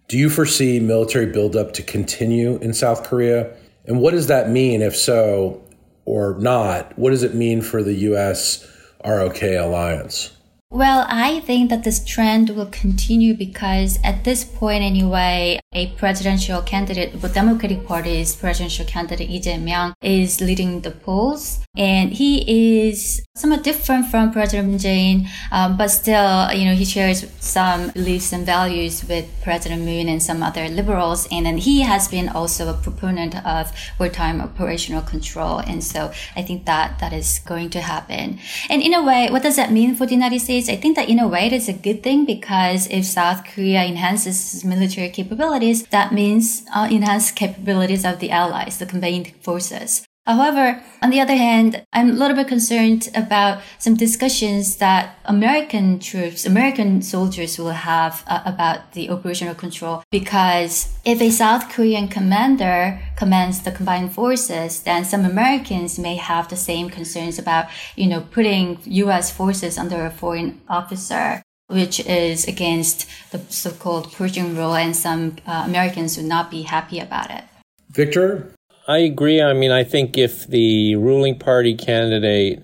do 0.08 0.18
you 0.18 0.30
foresee 0.30 0.80
military 0.80 1.28
buildup 1.28 1.74
to 1.74 1.84
continue 1.84 2.58
in 2.58 2.74
South 2.74 3.04
Korea? 3.04 3.56
And 3.86 4.00
what 4.00 4.12
does 4.12 4.28
that 4.28 4.50
mean, 4.50 4.82
if 4.82 4.96
so 4.96 5.64
or 6.06 6.38
not? 6.40 6.98
What 6.98 7.12
does 7.12 7.24
it 7.24 7.34
mean 7.34 7.62
for 7.62 7.84
the 7.84 7.94
U.S. 7.94 8.68
ROK 9.06 9.42
alliance? 9.42 10.32
Well, 10.74 11.06
I 11.08 11.42
think 11.42 11.70
that 11.70 11.84
this 11.84 12.04
trend 12.04 12.50
will 12.50 12.66
continue 12.66 13.36
because 13.36 14.00
at 14.04 14.24
this 14.24 14.44
point 14.44 14.84
anyway, 14.84 15.60
a 15.72 15.92
presidential 15.98 16.64
candidate, 16.64 17.22
the 17.22 17.30
Democratic 17.30 17.86
Party's 17.86 18.36
presidential 18.36 18.84
candidate 18.86 19.30
Lee 19.30 19.40
Jae-myung 19.40 19.94
is 20.02 20.42
leading 20.42 20.82
the 20.82 20.90
polls. 20.90 21.60
And 21.76 22.12
he 22.14 22.90
is 22.90 23.24
somewhat 23.36 23.64
different 23.64 24.10
from 24.10 24.32
President 24.32 24.70
Moon 24.70 24.78
Jae-in, 24.78 25.28
um, 25.52 25.78
but 25.78 25.90
still, 25.90 26.52
you 26.54 26.66
know, 26.66 26.76
he 26.76 26.86
shares 26.86 27.26
some 27.40 27.90
beliefs 27.90 28.32
and 28.32 28.46
values 28.46 29.04
with 29.08 29.26
President 29.44 29.82
Moon 29.84 30.08
and 30.08 30.22
some 30.22 30.42
other 30.42 30.70
liberals. 30.70 31.28
And 31.32 31.46
then 31.46 31.58
he 31.58 31.82
has 31.82 32.08
been 32.08 32.30
also 32.30 32.70
a 32.70 32.74
proponent 32.74 33.36
of 33.46 33.72
wartime 34.00 34.42
operational 34.42 35.02
control. 35.02 35.60
And 35.60 35.84
so 35.84 36.12
I 36.36 36.42
think 36.44 36.66
that 36.66 37.00
that 37.00 37.14
is 37.14 37.40
going 37.40 37.72
to 37.72 37.82
happen. 37.82 38.40
And 38.70 38.82
in 38.82 38.94
a 38.94 39.04
way, 39.04 39.30
what 39.30 39.44
does 39.44 39.56
that 39.56 39.72
mean 39.72 39.96
for 39.96 40.06
the 40.06 40.14
United 40.14 40.40
States? 40.40 40.63
I 40.70 40.76
think 40.76 40.96
that 40.96 41.10
in 41.10 41.20
a 41.20 41.28
way 41.28 41.48
it 41.48 41.54
is 41.54 41.70
a 41.70 41.74
good 41.74 42.04
thing 42.04 42.26
because 42.26 42.88
if 42.88 43.06
South 43.06 43.46
Korea 43.46 43.84
enhances 43.84 44.64
military 44.64 45.10
capabilities, 45.10 45.86
that 45.88 46.14
means 46.14 46.64
uh, 46.74 46.88
enhanced 46.90 47.36
capabilities 47.36 48.06
of 48.06 48.20
the 48.20 48.32
allies, 48.32 48.78
the 48.78 48.86
combined 48.86 49.34
forces. 49.42 50.06
However, 50.26 50.82
on 51.02 51.10
the 51.10 51.20
other 51.20 51.36
hand, 51.36 51.84
I'm 51.92 52.12
a 52.12 52.14
little 52.14 52.38
bit 52.38 52.48
concerned 52.48 53.10
about 53.14 53.62
some 53.78 53.96
discussions 53.96 54.78
that 54.78 55.18
American 55.26 56.00
troops, 56.00 56.46
American 56.46 57.02
soldiers 57.02 57.60
will 57.60 57.72
have 57.72 58.24
uh, 58.28 58.42
about 58.46 58.94
the 58.94 59.10
operational 59.10 59.54
control. 59.54 60.02
Because 60.12 60.98
if 61.04 61.22
a 61.22 61.30
South 61.30 61.70
Korean 61.70 62.08
commander 62.08 63.02
commands 63.18 63.64
the 63.64 63.72
combined 63.72 64.14
forces, 64.14 64.84
then 64.84 65.04
some 65.04 65.26
Americans 65.26 66.00
may 66.00 66.16
have 66.16 66.48
the 66.48 66.56
same 66.56 66.90
concerns 66.90 67.38
about, 67.38 67.66
you 67.98 68.08
know, 68.08 68.22
putting 68.22 68.80
U.S. 68.86 69.30
forces 69.30 69.78
under 69.78 70.06
a 70.06 70.12
foreign 70.12 70.62
officer 70.70 71.42
which 71.68 72.00
is 72.02 72.46
against 72.46 73.10
the 73.32 73.40
so-called 73.50 74.12
Pershing 74.14 74.56
rule, 74.56 74.76
and 74.76 74.96
some 74.96 75.38
uh, 75.48 75.64
Americans 75.66 76.18
would 76.18 76.26
not 76.26 76.52
be 76.52 76.62
happy 76.64 77.00
about 77.00 77.32
it. 77.32 77.44
Victor, 77.90 78.54
I 78.88 78.98
agree. 78.98 79.42
I 79.42 79.54
mean, 79.54 79.72
I 79.72 79.84
think 79.84 80.18
if 80.18 80.46
the 80.46 80.96
ruling 80.96 81.40
party 81.40 81.74
candidate 81.76 82.62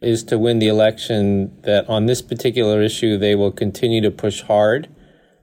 is 0.00 0.22
to 0.24 0.38
win 0.38 0.60
the 0.60 0.68
election, 0.68 1.60
that 1.62 1.88
on 1.88 2.06
this 2.06 2.22
particular 2.22 2.80
issue, 2.82 3.18
they 3.18 3.34
will 3.34 3.50
continue 3.50 4.00
to 4.02 4.10
push 4.10 4.42
hard, 4.42 4.88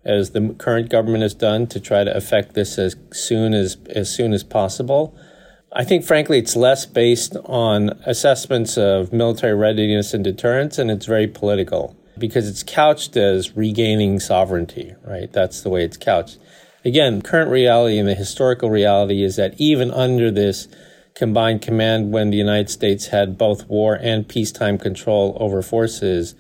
as 0.05 0.31
the 0.31 0.55
current 0.57 0.89
government 0.89 1.23
has 1.23 1.33
done, 1.33 1.67
to 1.67 1.79
try 1.79 2.05
to 2.05 2.15
affect 2.15 2.53
this 2.53 2.77
as 2.77 2.95
soon 3.11 3.53
as 3.53 3.77
as 3.89 4.13
soon 4.13 4.31
as 4.31 4.43
possible. 4.43 5.15
I 5.73 5.83
think, 5.83 6.05
frankly, 6.05 6.37
it's 6.37 6.55
less 6.55 6.85
based 6.85 7.35
on 7.45 7.89
assessments 8.05 8.77
of 8.77 9.11
military 9.11 9.55
readiness 9.55 10.13
and 10.13 10.23
deterrence, 10.23 10.77
and 10.77 10.89
it's 10.89 11.05
very 11.05 11.27
political 11.27 11.97
because 12.17 12.47
it's 12.47 12.63
couched 12.63 13.17
as 13.17 13.57
regaining 13.57 14.19
sovereignty, 14.19 14.93
right? 15.03 15.33
That's 15.33 15.61
the 15.61 15.69
way 15.69 15.83
it's 15.83 15.97
couched. 15.97 16.37
Again, 16.85 17.21
current 17.21 17.49
reality 17.49 17.97
and 17.97 18.07
the 18.07 18.15
historical 18.15 18.69
reality 18.69 19.23
is 19.23 19.37
that 19.37 19.53
even 19.57 19.91
under 19.91 20.29
this 20.29 20.67
combined 21.15 21.61
command, 21.61 22.11
when 22.11 22.29
the 22.29 22.37
United 22.37 22.69
States 22.69 23.07
had 23.07 23.37
both 23.37 23.67
war 23.67 23.95
and 23.95 24.27
peacetime 24.27 24.77
control 24.77 25.37
over 25.39 25.61
forces, 25.61 26.35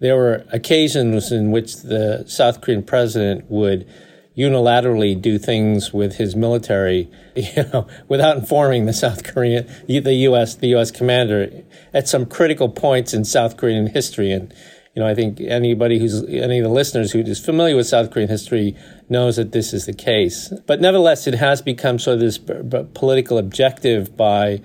there 0.00 0.16
were 0.16 0.44
occasions 0.52 1.32
in 1.32 1.50
which 1.50 1.76
the 1.76 2.24
South 2.26 2.60
Korean 2.60 2.82
president 2.82 3.50
would 3.50 3.88
unilaterally 4.36 5.20
do 5.20 5.36
things 5.36 5.92
with 5.92 6.16
his 6.16 6.36
military, 6.36 7.10
you 7.34 7.64
know, 7.72 7.88
without 8.06 8.36
informing 8.36 8.86
the 8.86 8.92
South 8.92 9.24
Korean, 9.24 9.66
the 9.86 10.14
U.S., 10.14 10.54
the 10.54 10.68
U.S. 10.68 10.90
commander 10.92 11.64
at 11.92 12.08
some 12.08 12.24
critical 12.24 12.68
points 12.68 13.12
in 13.12 13.24
South 13.24 13.56
Korean 13.56 13.88
history. 13.88 14.30
And 14.30 14.54
you 14.98 15.04
know, 15.04 15.08
I 15.08 15.14
think 15.14 15.40
anybody 15.40 16.00
who's 16.00 16.24
any 16.24 16.58
of 16.58 16.64
the 16.64 16.70
listeners 16.70 17.12
who 17.12 17.20
is 17.20 17.38
familiar 17.38 17.76
with 17.76 17.86
South 17.86 18.10
Korean 18.10 18.28
history 18.28 18.74
knows 19.08 19.36
that 19.36 19.52
this 19.52 19.72
is 19.72 19.86
the 19.86 19.92
case. 19.92 20.52
But 20.66 20.80
nevertheless, 20.80 21.28
it 21.28 21.34
has 21.34 21.62
become 21.62 22.00
sort 22.00 22.14
of 22.14 22.20
this 22.20 22.36
b- 22.36 22.84
political 22.94 23.38
objective 23.38 24.16
by 24.16 24.60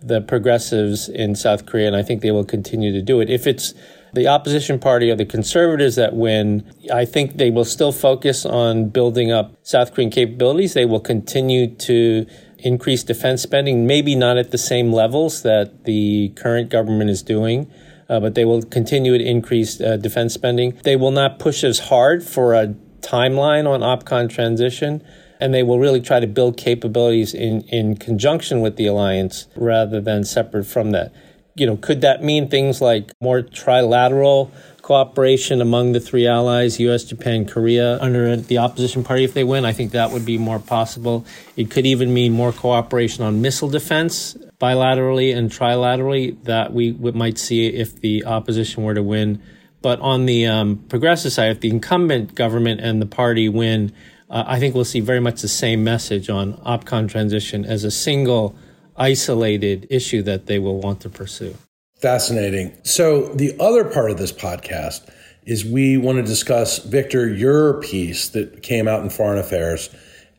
the 0.00 0.20
progressives 0.20 1.08
in 1.08 1.36
South 1.36 1.66
Korea, 1.66 1.86
and 1.86 1.94
I 1.94 2.02
think 2.02 2.20
they 2.20 2.32
will 2.32 2.44
continue 2.44 2.90
to 2.90 3.00
do 3.00 3.20
it. 3.20 3.30
If 3.30 3.46
it's 3.46 3.74
the 4.12 4.26
opposition 4.26 4.80
party 4.80 5.08
or 5.08 5.14
the 5.14 5.24
conservatives 5.24 5.94
that 5.94 6.16
win, 6.16 6.68
I 6.92 7.04
think 7.04 7.36
they 7.36 7.52
will 7.52 7.64
still 7.64 7.92
focus 7.92 8.44
on 8.44 8.88
building 8.88 9.30
up 9.30 9.54
South 9.62 9.94
Korean 9.94 10.10
capabilities. 10.10 10.74
They 10.74 10.84
will 10.84 10.98
continue 10.98 11.72
to 11.76 12.26
increase 12.58 13.04
defense 13.04 13.40
spending, 13.42 13.86
maybe 13.86 14.16
not 14.16 14.36
at 14.36 14.50
the 14.50 14.58
same 14.58 14.92
levels 14.92 15.42
that 15.42 15.84
the 15.84 16.30
current 16.30 16.70
government 16.70 17.08
is 17.08 17.22
doing. 17.22 17.70
Uh, 18.08 18.20
but 18.20 18.34
they 18.34 18.44
will 18.44 18.62
continue 18.62 19.18
to 19.18 19.24
increase 19.24 19.80
uh, 19.80 19.96
defense 19.96 20.32
spending. 20.32 20.78
They 20.84 20.96
will 20.96 21.10
not 21.10 21.38
push 21.38 21.64
as 21.64 21.80
hard 21.80 22.22
for 22.22 22.54
a 22.54 22.74
timeline 23.00 23.68
on 23.68 23.80
OPCON 23.80 24.30
transition, 24.30 25.02
and 25.40 25.52
they 25.52 25.62
will 25.62 25.78
really 25.78 26.00
try 26.00 26.20
to 26.20 26.26
build 26.26 26.56
capabilities 26.56 27.34
in, 27.34 27.62
in 27.62 27.96
conjunction 27.96 28.60
with 28.60 28.76
the 28.76 28.86
alliance 28.86 29.46
rather 29.56 30.00
than 30.00 30.24
separate 30.24 30.64
from 30.64 30.90
that. 30.92 31.12
You 31.54 31.66
know, 31.66 31.76
could 31.76 32.02
that 32.02 32.22
mean 32.22 32.48
things 32.48 32.80
like 32.80 33.12
more 33.20 33.40
trilateral 33.40 34.50
cooperation 34.82 35.60
among 35.60 35.92
the 35.92 36.00
three 36.00 36.26
allies, 36.26 36.78
US, 36.80 37.04
Japan, 37.04 37.46
Korea, 37.46 37.98
under 38.00 38.36
the 38.36 38.58
opposition 38.58 39.02
party 39.02 39.24
if 39.24 39.32
they 39.32 39.42
win? 39.42 39.64
I 39.64 39.72
think 39.72 39.92
that 39.92 40.10
would 40.10 40.26
be 40.26 40.36
more 40.36 40.58
possible. 40.58 41.24
It 41.56 41.70
could 41.70 41.86
even 41.86 42.12
mean 42.12 42.32
more 42.32 42.52
cooperation 42.52 43.24
on 43.24 43.40
missile 43.40 43.70
defense 43.70 44.36
bilaterally 44.60 45.36
and 45.36 45.50
trilaterally 45.50 46.42
that 46.44 46.72
we 46.72 46.92
might 46.92 47.38
see 47.38 47.66
if 47.66 48.00
the 48.00 48.24
opposition 48.24 48.84
were 48.84 48.94
to 48.94 49.02
win. 49.02 49.42
But 49.82 50.00
on 50.00 50.26
the 50.26 50.46
um, 50.46 50.84
progressive 50.88 51.32
side, 51.32 51.50
if 51.50 51.60
the 51.60 51.70
incumbent 51.70 52.34
government 52.34 52.80
and 52.80 53.00
the 53.00 53.06
party 53.06 53.48
win, 53.48 53.92
uh, 54.30 54.44
I 54.46 54.58
think 54.58 54.74
we'll 54.74 54.84
see 54.84 55.00
very 55.00 55.20
much 55.20 55.42
the 55.42 55.48
same 55.48 55.84
message 55.84 56.28
on 56.28 56.54
OPCON 56.54 57.08
transition 57.08 57.64
as 57.64 57.84
a 57.84 57.90
single 57.90 58.56
isolated 58.96 59.86
issue 59.90 60.22
that 60.22 60.46
they 60.46 60.58
will 60.58 60.80
want 60.80 61.00
to 61.02 61.10
pursue. 61.10 61.54
Fascinating. 62.00 62.76
So, 62.82 63.28
the 63.34 63.56
other 63.60 63.84
part 63.84 64.10
of 64.10 64.18
this 64.18 64.32
podcast 64.32 65.08
is 65.44 65.64
we 65.64 65.96
want 65.96 66.16
to 66.16 66.22
discuss, 66.22 66.78
Victor, 66.78 67.32
your 67.32 67.80
piece 67.80 68.28
that 68.30 68.62
came 68.62 68.88
out 68.88 69.02
in 69.02 69.10
Foreign 69.10 69.38
Affairs. 69.38 69.88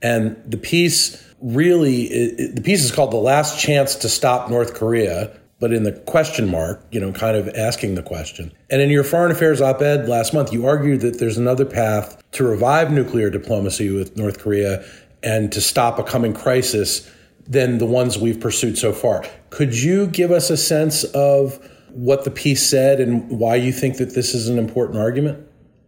And 0.01 0.39
the 0.45 0.57
piece 0.57 1.23
really, 1.41 2.03
it, 2.03 2.55
the 2.55 2.61
piece 2.61 2.83
is 2.83 2.91
called 2.91 3.11
The 3.11 3.17
Last 3.17 3.59
Chance 3.59 3.95
to 3.97 4.09
Stop 4.09 4.49
North 4.49 4.73
Korea 4.73 5.37
but 5.59 5.73
in 5.73 5.83
the 5.83 5.91
question 5.91 6.49
mark, 6.49 6.85
you 6.91 6.99
know, 6.99 7.11
kind 7.11 7.35
of 7.35 7.49
asking 7.55 7.95
the 7.95 8.03
question. 8.03 8.51
And 8.69 8.81
in 8.81 8.89
your 8.89 9.03
foreign 9.03 9.31
affairs 9.31 9.61
op 9.61 9.81
ed 9.81 10.07
last 10.07 10.33
month, 10.33 10.53
you 10.53 10.67
argued 10.67 11.01
that 11.01 11.19
there's 11.19 11.37
another 11.37 11.65
path 11.65 12.21
to 12.33 12.43
revive 12.43 12.91
nuclear 12.91 13.29
diplomacy 13.29 13.89
with 13.89 14.15
North 14.17 14.39
Korea 14.39 14.85
and 15.23 15.51
to 15.51 15.61
stop 15.61 15.97
a 15.97 16.03
coming 16.03 16.33
crisis 16.33 17.09
than 17.47 17.79
the 17.79 17.85
ones 17.85 18.17
we've 18.17 18.39
pursued 18.39 18.77
so 18.77 18.93
far. 18.93 19.25
Could 19.49 19.75
you 19.75 20.07
give 20.07 20.31
us 20.31 20.49
a 20.49 20.57
sense 20.57 21.03
of 21.05 21.57
what 21.89 22.23
the 22.23 22.31
piece 22.31 22.67
said 22.67 22.99
and 22.99 23.27
why 23.29 23.55
you 23.55 23.71
think 23.71 23.97
that 23.97 24.13
this 24.13 24.35
is 24.35 24.49
an 24.49 24.59
important 24.59 24.99
argument? 24.99 25.46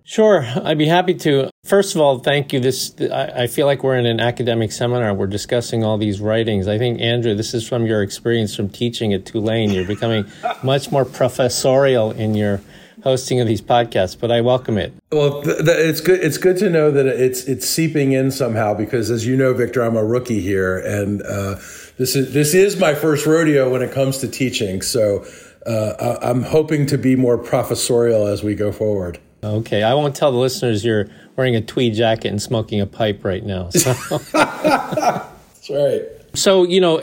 Sure, 0.09 0.43
I'd 0.63 0.79
be 0.79 0.87
happy 0.87 1.13
to. 1.13 1.51
First 1.65 1.93
of 1.93 2.01
all, 2.01 2.17
thank 2.17 2.51
you. 2.51 2.59
This 2.59 2.99
I, 2.99 3.45
feel 3.45 3.67
like 3.67 3.83
we're 3.83 3.95
in 3.95 4.07
an 4.07 4.19
academic 4.19 4.71
seminar. 4.71 5.13
We're 5.13 5.27
discussing 5.27 5.83
all 5.83 5.99
these 5.99 6.19
writings. 6.19 6.67
I 6.67 6.79
think 6.79 6.99
Andrew, 6.99 7.35
this 7.35 7.53
is 7.53 7.67
from 7.67 7.85
your 7.85 8.01
experience 8.01 8.55
from 8.55 8.69
teaching 8.69 9.13
at 9.13 9.27
Tulane. 9.27 9.69
You're 9.69 9.85
becoming 9.85 10.25
much 10.63 10.91
more 10.91 11.05
professorial 11.05 12.09
in 12.09 12.33
your 12.33 12.59
hosting 13.03 13.39
of 13.39 13.45
these 13.45 13.61
podcasts, 13.61 14.19
but 14.19 14.31
I 14.31 14.41
welcome 14.41 14.79
it. 14.79 14.93
Well, 15.11 15.43
th- 15.43 15.57
th- 15.57 15.77
it's 15.77 16.01
good. 16.01 16.21
It's 16.21 16.39
good 16.39 16.57
to 16.57 16.71
know 16.71 16.89
that 16.89 17.05
it's 17.05 17.43
it's 17.43 17.69
seeping 17.69 18.13
in 18.13 18.31
somehow 18.31 18.73
because, 18.73 19.11
as 19.11 19.27
you 19.27 19.37
know, 19.37 19.53
Victor, 19.53 19.83
I'm 19.83 19.95
a 19.95 20.03
rookie 20.03 20.41
here, 20.41 20.79
and 20.79 21.21
uh, 21.21 21.57
this 21.99 22.15
is 22.15 22.33
this 22.33 22.55
is 22.55 22.79
my 22.79 22.95
first 22.95 23.27
rodeo 23.27 23.69
when 23.69 23.83
it 23.83 23.91
comes 23.91 24.17
to 24.17 24.27
teaching. 24.27 24.81
So 24.81 25.23
uh, 25.67 26.17
I'm 26.23 26.41
hoping 26.41 26.87
to 26.87 26.97
be 26.97 27.15
more 27.15 27.37
professorial 27.37 28.25
as 28.25 28.41
we 28.41 28.55
go 28.55 28.71
forward. 28.71 29.19
Okay, 29.43 29.83
I 29.83 29.93
won't 29.93 30.15
tell 30.15 30.31
the 30.31 30.37
listeners 30.37 30.83
you're 30.83 31.07
wearing 31.35 31.55
a 31.55 31.61
tweed 31.61 31.93
jacket 31.93 32.27
and 32.27 32.41
smoking 32.41 32.81
a 32.81 32.85
pipe 32.85 33.23
right 33.23 33.43
now. 33.43 33.69
So. 33.69 33.93
That's 34.33 35.69
right. 35.69 36.01
So, 36.33 36.63
you 36.63 36.81
know, 36.81 36.97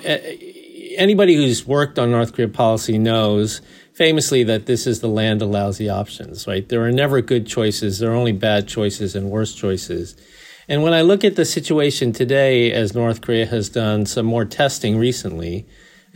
anybody 0.96 1.34
who's 1.34 1.66
worked 1.66 1.98
on 1.98 2.10
North 2.10 2.34
Korea 2.34 2.48
policy 2.48 2.98
knows 2.98 3.60
famously 3.94 4.44
that 4.44 4.66
this 4.66 4.86
is 4.86 5.00
the 5.00 5.08
land 5.08 5.40
of 5.40 5.48
lousy 5.48 5.88
options, 5.88 6.46
right? 6.46 6.68
There 6.68 6.84
are 6.84 6.92
never 6.92 7.22
good 7.22 7.46
choices, 7.46 7.98
there 7.98 8.10
are 8.10 8.14
only 8.14 8.32
bad 8.32 8.68
choices 8.68 9.16
and 9.16 9.30
worse 9.30 9.54
choices. 9.54 10.16
And 10.68 10.82
when 10.82 10.92
I 10.92 11.02
look 11.02 11.24
at 11.24 11.36
the 11.36 11.44
situation 11.44 12.12
today, 12.12 12.72
as 12.72 12.94
North 12.94 13.20
Korea 13.20 13.46
has 13.46 13.68
done 13.68 14.04
some 14.04 14.26
more 14.26 14.44
testing 14.44 14.98
recently, 14.98 15.66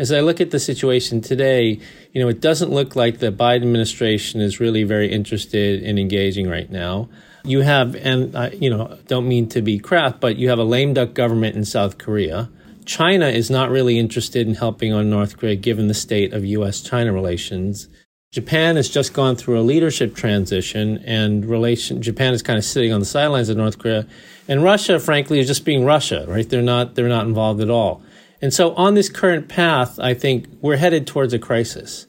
as 0.00 0.10
I 0.10 0.20
look 0.20 0.40
at 0.40 0.50
the 0.50 0.58
situation 0.58 1.20
today, 1.20 1.78
you 2.12 2.22
know, 2.22 2.28
it 2.28 2.40
doesn't 2.40 2.70
look 2.70 2.96
like 2.96 3.18
the 3.18 3.30
Biden 3.30 3.56
administration 3.56 4.40
is 4.40 4.58
really 4.58 4.82
very 4.82 5.12
interested 5.12 5.82
in 5.82 5.98
engaging 5.98 6.48
right 6.48 6.70
now. 6.70 7.10
You 7.44 7.60
have, 7.60 7.94
and 7.96 8.34
I, 8.34 8.48
you 8.52 8.70
know, 8.70 8.96
don't 9.08 9.28
mean 9.28 9.50
to 9.50 9.60
be 9.60 9.78
crap, 9.78 10.18
but 10.18 10.36
you 10.36 10.48
have 10.48 10.58
a 10.58 10.64
lame 10.64 10.94
duck 10.94 11.12
government 11.12 11.54
in 11.54 11.66
South 11.66 11.98
Korea. 11.98 12.48
China 12.86 13.28
is 13.28 13.50
not 13.50 13.68
really 13.68 13.98
interested 13.98 14.48
in 14.48 14.54
helping 14.54 14.90
on 14.90 15.10
North 15.10 15.36
Korea 15.36 15.54
given 15.54 15.88
the 15.88 15.94
state 15.94 16.32
of 16.32 16.46
U.S. 16.46 16.80
China 16.80 17.12
relations. 17.12 17.86
Japan 18.32 18.76
has 18.76 18.88
just 18.88 19.12
gone 19.12 19.36
through 19.36 19.60
a 19.60 19.62
leadership 19.62 20.14
transition 20.14 20.96
and 21.04 21.44
relation 21.44 22.00
Japan 22.00 22.32
is 22.32 22.42
kind 22.42 22.56
of 22.56 22.64
sitting 22.64 22.90
on 22.90 23.00
the 23.00 23.06
sidelines 23.06 23.50
of 23.50 23.58
North 23.58 23.78
Korea. 23.78 24.06
And 24.48 24.62
Russia, 24.62 24.98
frankly, 24.98 25.40
is 25.40 25.46
just 25.46 25.66
being 25.66 25.84
Russia, 25.84 26.24
right? 26.26 26.48
They're 26.48 26.62
not 26.62 26.94
they're 26.94 27.08
not 27.08 27.26
involved 27.26 27.60
at 27.60 27.68
all. 27.68 28.02
And 28.42 28.54
so, 28.54 28.74
on 28.74 28.94
this 28.94 29.08
current 29.08 29.48
path, 29.48 29.98
I 29.98 30.14
think 30.14 30.46
we're 30.60 30.76
headed 30.76 31.06
towards 31.06 31.32
a 31.34 31.38
crisis 31.38 32.06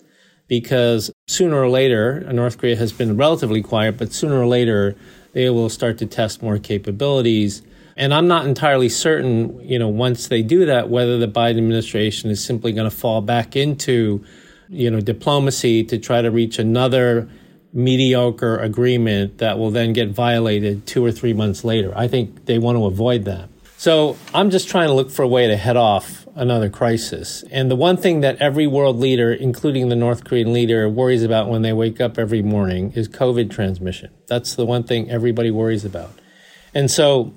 because 0.48 1.12
sooner 1.28 1.58
or 1.58 1.70
later, 1.70 2.22
North 2.32 2.58
Korea 2.58 2.76
has 2.76 2.91
been 2.91 3.17
relatively 3.17 3.62
quiet, 3.62 3.98
but 3.98 4.13
sooner 4.13 4.39
or 4.39 4.48
later, 4.48 4.96
they 5.34 5.50
will 5.50 5.70
start 5.70 5.98
to 6.00 6.06
test 6.06 6.41
more 6.41 6.58
capabilities. 6.58 7.62
And 7.98 8.13
I'm 8.13 8.28
not 8.28 8.46
entirely 8.46 8.89
certain, 8.89 9.60
you 9.67 9.78
know, 9.78 9.89
once 9.89 10.28
they 10.28 10.41
do 10.41 10.65
that, 10.65 10.89
whether 10.89 11.17
the 11.17 11.28
Biden 11.28 11.58
administration 11.58 12.30
is 12.30 12.44
simply 12.44 12.72
going 12.72 12.89
to 12.89 12.96
fall 12.96 13.22
back 13.22 13.56
into, 13.56 14.24
you 14.70 14.89
know, 14.89 15.02
diplomacy 15.02 15.84
to 15.86 15.98
try 15.98 16.22
to 16.22 16.32
reach 16.32 16.60
another 16.60 17.30
mediocre 17.74 18.58
agreement 18.58 19.38
that 19.38 19.58
will 19.58 19.72
then 19.72 19.94
get 19.94 20.10
violated 20.10 20.86
two 20.86 21.04
or 21.04 21.12
three 21.12 21.34
months 21.34 21.63
later. 21.63 21.94
I 21.96 22.08
think 22.08 22.46
they 22.46 22.58
want 22.58 22.78
to 22.78 22.86
avoid 22.86 23.26
that. 23.26 23.50
So 23.78 24.17
I'm 24.34 24.50
just 24.50 24.67
trying 24.67 24.88
to 24.88 24.94
look 24.94 25.10
for 25.10 25.24
a 25.24 25.28
way 25.28 25.48
to 25.48 25.56
head 25.56 25.78
off 25.78 26.21
another 26.36 26.70
crisis. 26.70 27.44
And 27.52 27.70
the 27.70 27.76
one 27.76 27.98
thing 27.98 28.22
that 28.22 28.38
every 28.41 28.67
world 28.67 28.98
leader, 28.98 29.34
including 29.34 29.89
the 29.89 29.96
North 29.96 30.24
Korean 30.24 30.54
leader, 30.54 30.89
worries 30.89 31.24
about 31.24 31.50
when 31.50 31.62
they 31.62 31.74
wake 31.74 32.00
up 32.00 32.17
every 32.17 32.41
morning 32.41 32.91
is 32.96 33.08
COVID 33.08 33.50
transmission. 33.50 34.12
That's 34.28 34.56
the 34.56 34.65
one 34.65 34.84
thing 34.84 35.10
everybody 35.10 35.52
worries 35.52 35.86
about. 35.86 36.12
And 36.74 36.89
so, 36.89 37.34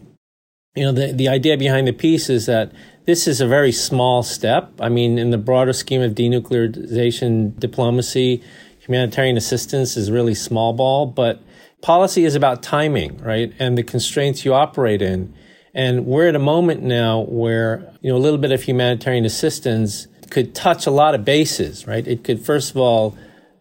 you 0.74 0.84
know, 0.84 0.92
the, 0.92 1.12
the 1.12 1.28
idea 1.28 1.56
behind 1.56 1.88
the 1.88 1.92
piece 1.92 2.30
is 2.30 2.46
that 2.46 2.72
this 3.06 3.26
is 3.26 3.40
a 3.40 3.46
very 3.46 3.72
small 3.72 4.22
step. 4.22 4.72
I 4.80 4.88
mean, 4.88 5.18
in 5.18 5.30
the 5.30 5.38
broader 5.38 5.72
scheme 5.72 6.00
of 6.00 6.12
denuclearization 6.12 7.58
diplomacy, 7.58 8.42
humanitarian 8.78 9.36
assistance 9.36 9.96
is 9.96 10.10
really 10.10 10.34
small 10.34 10.72
ball, 10.72 11.06
but 11.06 11.42
policy 11.82 12.24
is 12.24 12.34
about 12.34 12.62
timing, 12.62 13.18
right? 13.18 13.52
And 13.58 13.76
the 13.76 13.82
constraints 13.82 14.44
you 14.44 14.54
operate 14.54 15.02
in. 15.02 15.34
And 15.74 16.06
we're 16.06 16.28
at 16.28 16.36
a 16.36 16.40
moment 16.40 16.82
now 16.82 17.20
where, 17.22 17.92
you 18.00 18.10
know, 18.10 18.16
a 18.16 18.18
little 18.18 18.38
bit 18.38 18.52
of 18.52 18.62
humanitarian 18.62 19.24
assistance 19.24 20.06
could 20.30 20.54
touch 20.54 20.86
a 20.86 20.90
lot 20.90 21.14
of 21.14 21.24
bases, 21.24 21.86
right? 21.86 22.06
It 22.06 22.22
could, 22.24 22.44
first 22.44 22.70
of 22.70 22.76
all, 22.76 23.16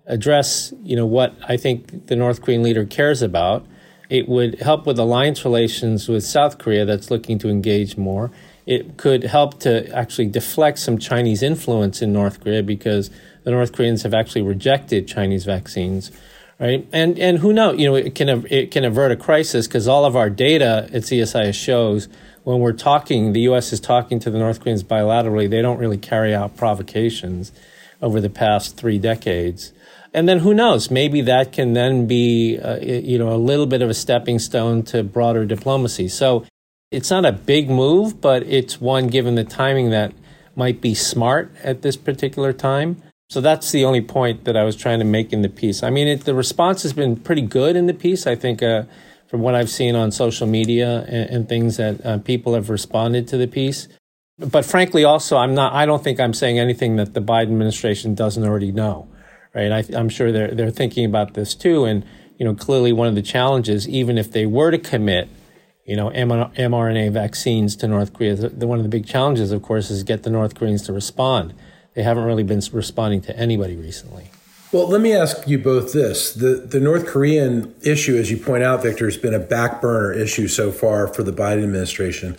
address, 0.06 0.74
you 0.84 0.96
know, 0.96 1.06
what 1.06 1.36
I 1.48 1.58
think 1.58 2.08
the 2.08 2.16
North 2.16 2.42
Korean 2.42 2.62
leader 2.62 2.86
cares 2.86 3.22
about. 3.22 3.66
It 4.10 4.28
would 4.28 4.60
help 4.60 4.86
with 4.86 5.00
alliance 5.00 5.44
relations 5.44 6.08
with 6.08 6.24
South 6.24 6.60
Korea 6.60 6.86
that's 6.86 7.10
looking 7.10 7.40
to 7.40 7.50
engage 7.50 7.98
more. 7.98 8.32
It 8.66 8.98
could 8.98 9.24
help 9.24 9.60
to 9.62 9.90
actually 9.94 10.28
deflect 10.28 10.80
some 10.80 10.98
Chinese 10.98 11.42
influence 11.42 12.02
in 12.02 12.14
North 12.14 12.42
Korea 12.42 12.62
because 12.62 13.10
the 13.44 13.52
North 13.52 13.74
Koreans 13.74 14.04
have 14.04 14.14
actually 14.14 14.44
rejected 14.44 15.08
Chinese 15.08 15.46
vaccines 15.46 16.12
right? 16.60 16.88
And 16.92 17.20
and 17.20 17.40
who 17.40 17.54
knows? 17.54 17.80
You 17.80 17.88
know, 17.88 17.96
it 17.96 18.16
can 18.16 18.46
it 18.50 18.72
can 18.72 18.86
avert 18.86 19.12
a 19.12 19.16
crisis 19.16 19.68
because 19.68 19.88
all 19.88 20.06
of 20.06 20.16
our 20.16 20.30
data 20.30 20.90
at 20.94 21.04
CSIS 21.04 21.54
shows 21.54 22.08
when 22.44 22.60
we're 22.60 22.74
talking, 22.74 23.34
the 23.34 23.42
U.S. 23.42 23.72
is 23.72 23.80
talking 23.80 24.20
to 24.20 24.30
the 24.30 24.38
North 24.38 24.60
Koreans 24.60 24.84
bilaterally. 24.84 25.50
They 25.50 25.62
don't 25.62 25.78
really 25.78 25.98
carry 25.98 26.36
out 26.36 26.58
provocations 26.58 27.52
over 28.02 28.20
the 28.20 28.30
past 28.30 28.76
three 28.76 29.00
decades. 29.00 29.72
And 30.14 30.28
then 30.28 30.40
who 30.40 30.54
knows? 30.54 30.92
Maybe 30.92 31.22
that 31.22 31.54
can 31.54 31.74
then 31.74 32.06
be, 32.06 32.60
uh, 32.60 32.78
you 32.80 33.18
know, 33.18 33.34
a 33.34 33.38
little 33.38 33.66
bit 33.66 33.82
of 33.82 33.90
a 33.90 33.94
stepping 33.94 34.40
stone 34.40 34.84
to 34.84 35.04
broader 35.04 35.46
diplomacy. 35.46 36.08
So 36.10 36.46
it's 36.92 37.10
not 37.10 37.26
a 37.26 37.32
big 37.32 37.70
move, 37.70 38.22
but 38.22 38.44
it's 38.44 38.80
one 38.80 39.08
given 39.08 39.36
the 39.36 39.44
timing 39.44 39.90
that 39.90 40.14
might 40.56 40.82
be 40.82 40.94
smart 40.94 41.52
at 41.64 41.82
this 41.82 41.98
particular 41.98 42.54
time. 42.54 43.02
So 43.34 43.42
that's 43.42 43.72
the 43.72 43.84
only 43.84 44.02
point 44.02 44.44
that 44.44 44.56
I 44.56 44.64
was 44.64 44.76
trying 44.76 45.00
to 45.00 45.06
make 45.06 45.34
in 45.34 45.42
the 45.42 45.50
piece. 45.50 45.82
I 45.82 45.90
mean, 45.90 46.08
it, 46.08 46.26
the 46.26 46.36
response 46.36 46.84
has 46.84 46.94
been 46.94 47.16
pretty 47.16 47.42
good 47.42 47.76
in 47.76 47.88
the 47.88 47.94
piece. 47.96 48.28
I 48.28 48.36
think 48.36 48.62
uh, 48.62 48.84
from 49.26 49.42
what 49.42 49.56
I've 49.56 49.72
seen 49.72 49.96
on 49.96 50.12
social 50.12 50.46
media 50.46 51.04
and, 51.08 51.30
and 51.32 51.50
things 51.50 51.78
that 51.78 52.06
uh, 52.06 52.20
people 52.20 52.54
have 52.54 52.70
responded 52.70 53.28
to 53.30 53.38
the 53.38 53.48
piece. 53.48 53.88
But 54.38 54.66
frankly, 54.66 55.04
also, 55.04 55.36
I'm 55.36 55.56
not. 55.56 55.74
I 55.74 55.88
don't 55.88 56.04
think 56.04 56.20
I'm 56.20 56.36
saying 56.36 56.60
anything 56.60 56.98
that 56.98 57.16
the 57.16 57.22
Biden 57.22 57.48
administration 57.48 58.14
doesn't 58.14 58.44
already 58.44 58.72
know, 58.72 59.08
right? 59.56 59.72
I, 59.72 59.84
I'm 59.98 60.10
sure 60.10 60.32
they're 60.32 60.54
they're 60.54 60.70
thinking 60.70 61.04
about 61.04 61.34
this 61.34 61.56
too, 61.56 61.86
and 61.86 62.06
you 62.38 62.46
know, 62.46 62.54
clearly 62.54 62.94
one 62.94 63.08
of 63.08 63.16
the 63.16 63.24
challenges, 63.24 63.90
even 63.90 64.20
if 64.20 64.32
they 64.32 64.46
were 64.46 64.70
to 64.70 64.78
commit, 64.78 65.28
you 65.88 65.96
know, 65.96 66.12
mRNA 66.12 67.12
vaccines 67.12 67.76
to 67.78 67.88
North 67.88 68.14
Korea, 68.14 68.36
one 68.36 68.78
of 68.78 68.84
the 68.84 68.90
big 68.90 69.08
challenges, 69.08 69.52
of 69.52 69.64
course, 69.64 69.90
is 69.90 70.04
get 70.04 70.22
the 70.22 70.30
North 70.30 70.54
Koreans 70.54 70.84
to 70.84 70.94
respond. 70.94 71.56
They 71.94 72.04
haven't 72.04 72.24
really 72.24 72.44
been 72.44 72.62
responding 72.72 73.22
to 73.22 73.38
anybody 73.38 73.76
recently. 73.76 74.32
Well, 74.72 74.88
let 74.88 75.02
me 75.02 75.14
ask 75.14 75.48
you 75.48 75.60
both 75.60 75.94
this. 75.94 76.34
The 76.34 76.56
the 76.56 76.80
North 76.80 77.06
Korean 77.06 77.76
issue, 77.84 78.18
as 78.18 78.32
you 78.32 78.38
point 78.38 78.64
out, 78.64 78.82
Victor, 78.82 79.06
has 79.06 79.18
been 79.18 79.34
a 79.34 79.40
back 79.40 79.82
burner 79.82 80.12
issue 80.12 80.48
so 80.48 80.72
far 80.72 81.08
for 81.08 81.22
the 81.22 81.32
Biden 81.32 81.64
administration. 81.64 82.36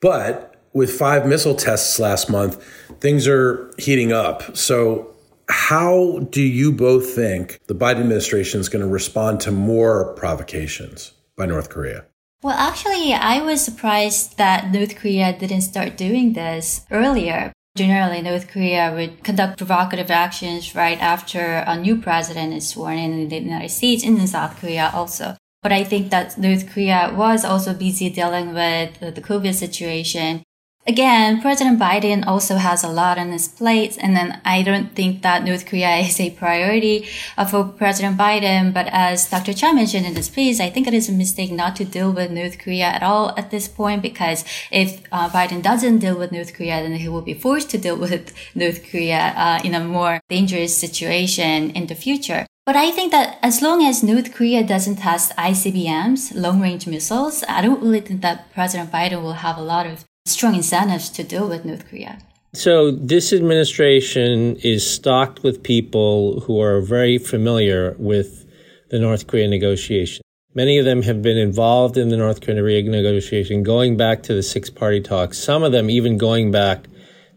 But 0.00 0.56
with 0.72 0.90
five 0.90 1.26
missile 1.26 1.54
tests 1.54 1.98
last 1.98 2.30
month, 2.30 2.64
things 3.00 3.28
are 3.28 3.70
heating 3.78 4.12
up. 4.12 4.56
So 4.56 5.14
how 5.50 6.20
do 6.30 6.42
you 6.42 6.72
both 6.72 7.10
think 7.10 7.60
the 7.66 7.74
Biden 7.74 8.00
administration 8.00 8.60
is 8.60 8.68
going 8.68 8.82
to 8.82 8.88
respond 8.88 9.40
to 9.40 9.50
more 9.50 10.14
provocations 10.14 11.12
by 11.36 11.46
North 11.46 11.68
Korea? 11.68 12.04
Well, 12.42 12.56
actually, 12.56 13.12
I 13.12 13.42
was 13.42 13.62
surprised 13.62 14.38
that 14.38 14.70
North 14.70 14.96
Korea 14.96 15.36
didn't 15.36 15.62
start 15.62 15.96
doing 15.96 16.34
this 16.34 16.86
earlier 16.90 17.52
Generally, 17.78 18.22
North 18.22 18.48
Korea 18.48 18.92
would 18.92 19.22
conduct 19.22 19.56
provocative 19.56 20.10
actions 20.10 20.74
right 20.74 21.00
after 21.00 21.62
a 21.64 21.76
new 21.76 21.96
president 21.96 22.52
is 22.52 22.68
sworn 22.68 22.98
in 22.98 23.12
in 23.12 23.28
the 23.28 23.38
United 23.38 23.68
States 23.68 24.02
and 24.02 24.18
in 24.18 24.26
South 24.26 24.58
Korea 24.60 24.90
also. 24.92 25.36
But 25.62 25.70
I 25.70 25.84
think 25.84 26.10
that 26.10 26.36
North 26.36 26.68
Korea 26.68 27.14
was 27.14 27.44
also 27.44 27.72
busy 27.74 28.10
dealing 28.10 28.52
with 28.52 28.98
the 28.98 29.22
COVID 29.30 29.54
situation 29.54 30.42
again, 30.88 31.40
President 31.40 31.78
Biden 31.78 32.26
also 32.26 32.56
has 32.56 32.82
a 32.82 32.88
lot 32.88 33.18
on 33.18 33.30
his 33.30 33.46
plate. 33.46 33.96
And 34.00 34.16
then 34.16 34.40
I 34.44 34.62
don't 34.62 34.94
think 34.96 35.22
that 35.22 35.44
North 35.44 35.66
Korea 35.66 35.96
is 36.08 36.18
a 36.18 36.30
priority 36.30 37.06
uh, 37.36 37.44
for 37.44 37.64
President 37.64 38.16
Biden. 38.18 38.72
But 38.72 38.88
as 38.90 39.28
Dr. 39.30 39.52
Cha 39.52 39.72
mentioned 39.72 40.06
in 40.06 40.16
his 40.16 40.28
piece, 40.28 40.58
I 40.58 40.70
think 40.70 40.88
it 40.88 40.94
is 40.94 41.08
a 41.08 41.12
mistake 41.12 41.52
not 41.52 41.76
to 41.76 41.84
deal 41.84 42.10
with 42.10 42.30
North 42.30 42.58
Korea 42.58 42.86
at 42.86 43.02
all 43.02 43.34
at 43.36 43.50
this 43.50 43.68
point, 43.68 44.02
because 44.02 44.44
if 44.72 45.02
uh, 45.12 45.28
Biden 45.28 45.62
doesn't 45.62 45.98
deal 45.98 46.18
with 46.18 46.32
North 46.32 46.54
Korea, 46.54 46.82
then 46.82 46.94
he 46.94 47.08
will 47.08 47.22
be 47.22 47.34
forced 47.34 47.70
to 47.70 47.78
deal 47.78 47.96
with 48.08 48.32
North 48.54 48.90
Korea 48.90 49.34
uh, 49.36 49.60
in 49.62 49.74
a 49.74 49.84
more 49.84 50.20
dangerous 50.28 50.76
situation 50.76 51.70
in 51.70 51.86
the 51.86 51.94
future. 51.94 52.46
But 52.68 52.76
I 52.76 52.90
think 52.90 53.12
that 53.12 53.38
as 53.42 53.62
long 53.62 53.82
as 53.82 54.02
North 54.02 54.34
Korea 54.34 54.62
doesn't 54.62 54.96
test 54.96 55.34
ICBMs, 55.36 56.34
long 56.34 56.60
range 56.60 56.86
missiles, 56.86 57.42
I 57.48 57.62
don't 57.62 57.80
really 57.80 58.00
think 58.00 58.20
that 58.20 58.52
President 58.52 58.92
Biden 58.92 59.22
will 59.22 59.40
have 59.40 59.56
a 59.56 59.62
lot 59.62 59.86
of 59.86 60.04
strong 60.28 60.54
incentives 60.54 61.10
to 61.10 61.24
deal 61.24 61.48
with 61.48 61.64
North 61.64 61.88
Korea. 61.88 62.18
So, 62.54 62.90
this 62.90 63.32
administration 63.32 64.56
is 64.56 64.88
stocked 64.88 65.42
with 65.42 65.62
people 65.62 66.40
who 66.40 66.60
are 66.60 66.80
very 66.80 67.18
familiar 67.18 67.94
with 67.98 68.46
the 68.90 68.98
North 68.98 69.26
Korea 69.26 69.48
negotiation. 69.48 70.22
Many 70.54 70.78
of 70.78 70.86
them 70.86 71.02
have 71.02 71.20
been 71.20 71.36
involved 71.36 71.96
in 71.96 72.08
the 72.08 72.16
North 72.16 72.40
Korean 72.40 72.90
negotiation 72.90 73.62
going 73.62 73.96
back 73.96 74.22
to 74.24 74.34
the 74.34 74.42
six 74.42 74.70
party 74.70 75.00
talks, 75.00 75.38
some 75.38 75.62
of 75.62 75.72
them 75.72 75.90
even 75.90 76.16
going 76.16 76.50
back 76.50 76.84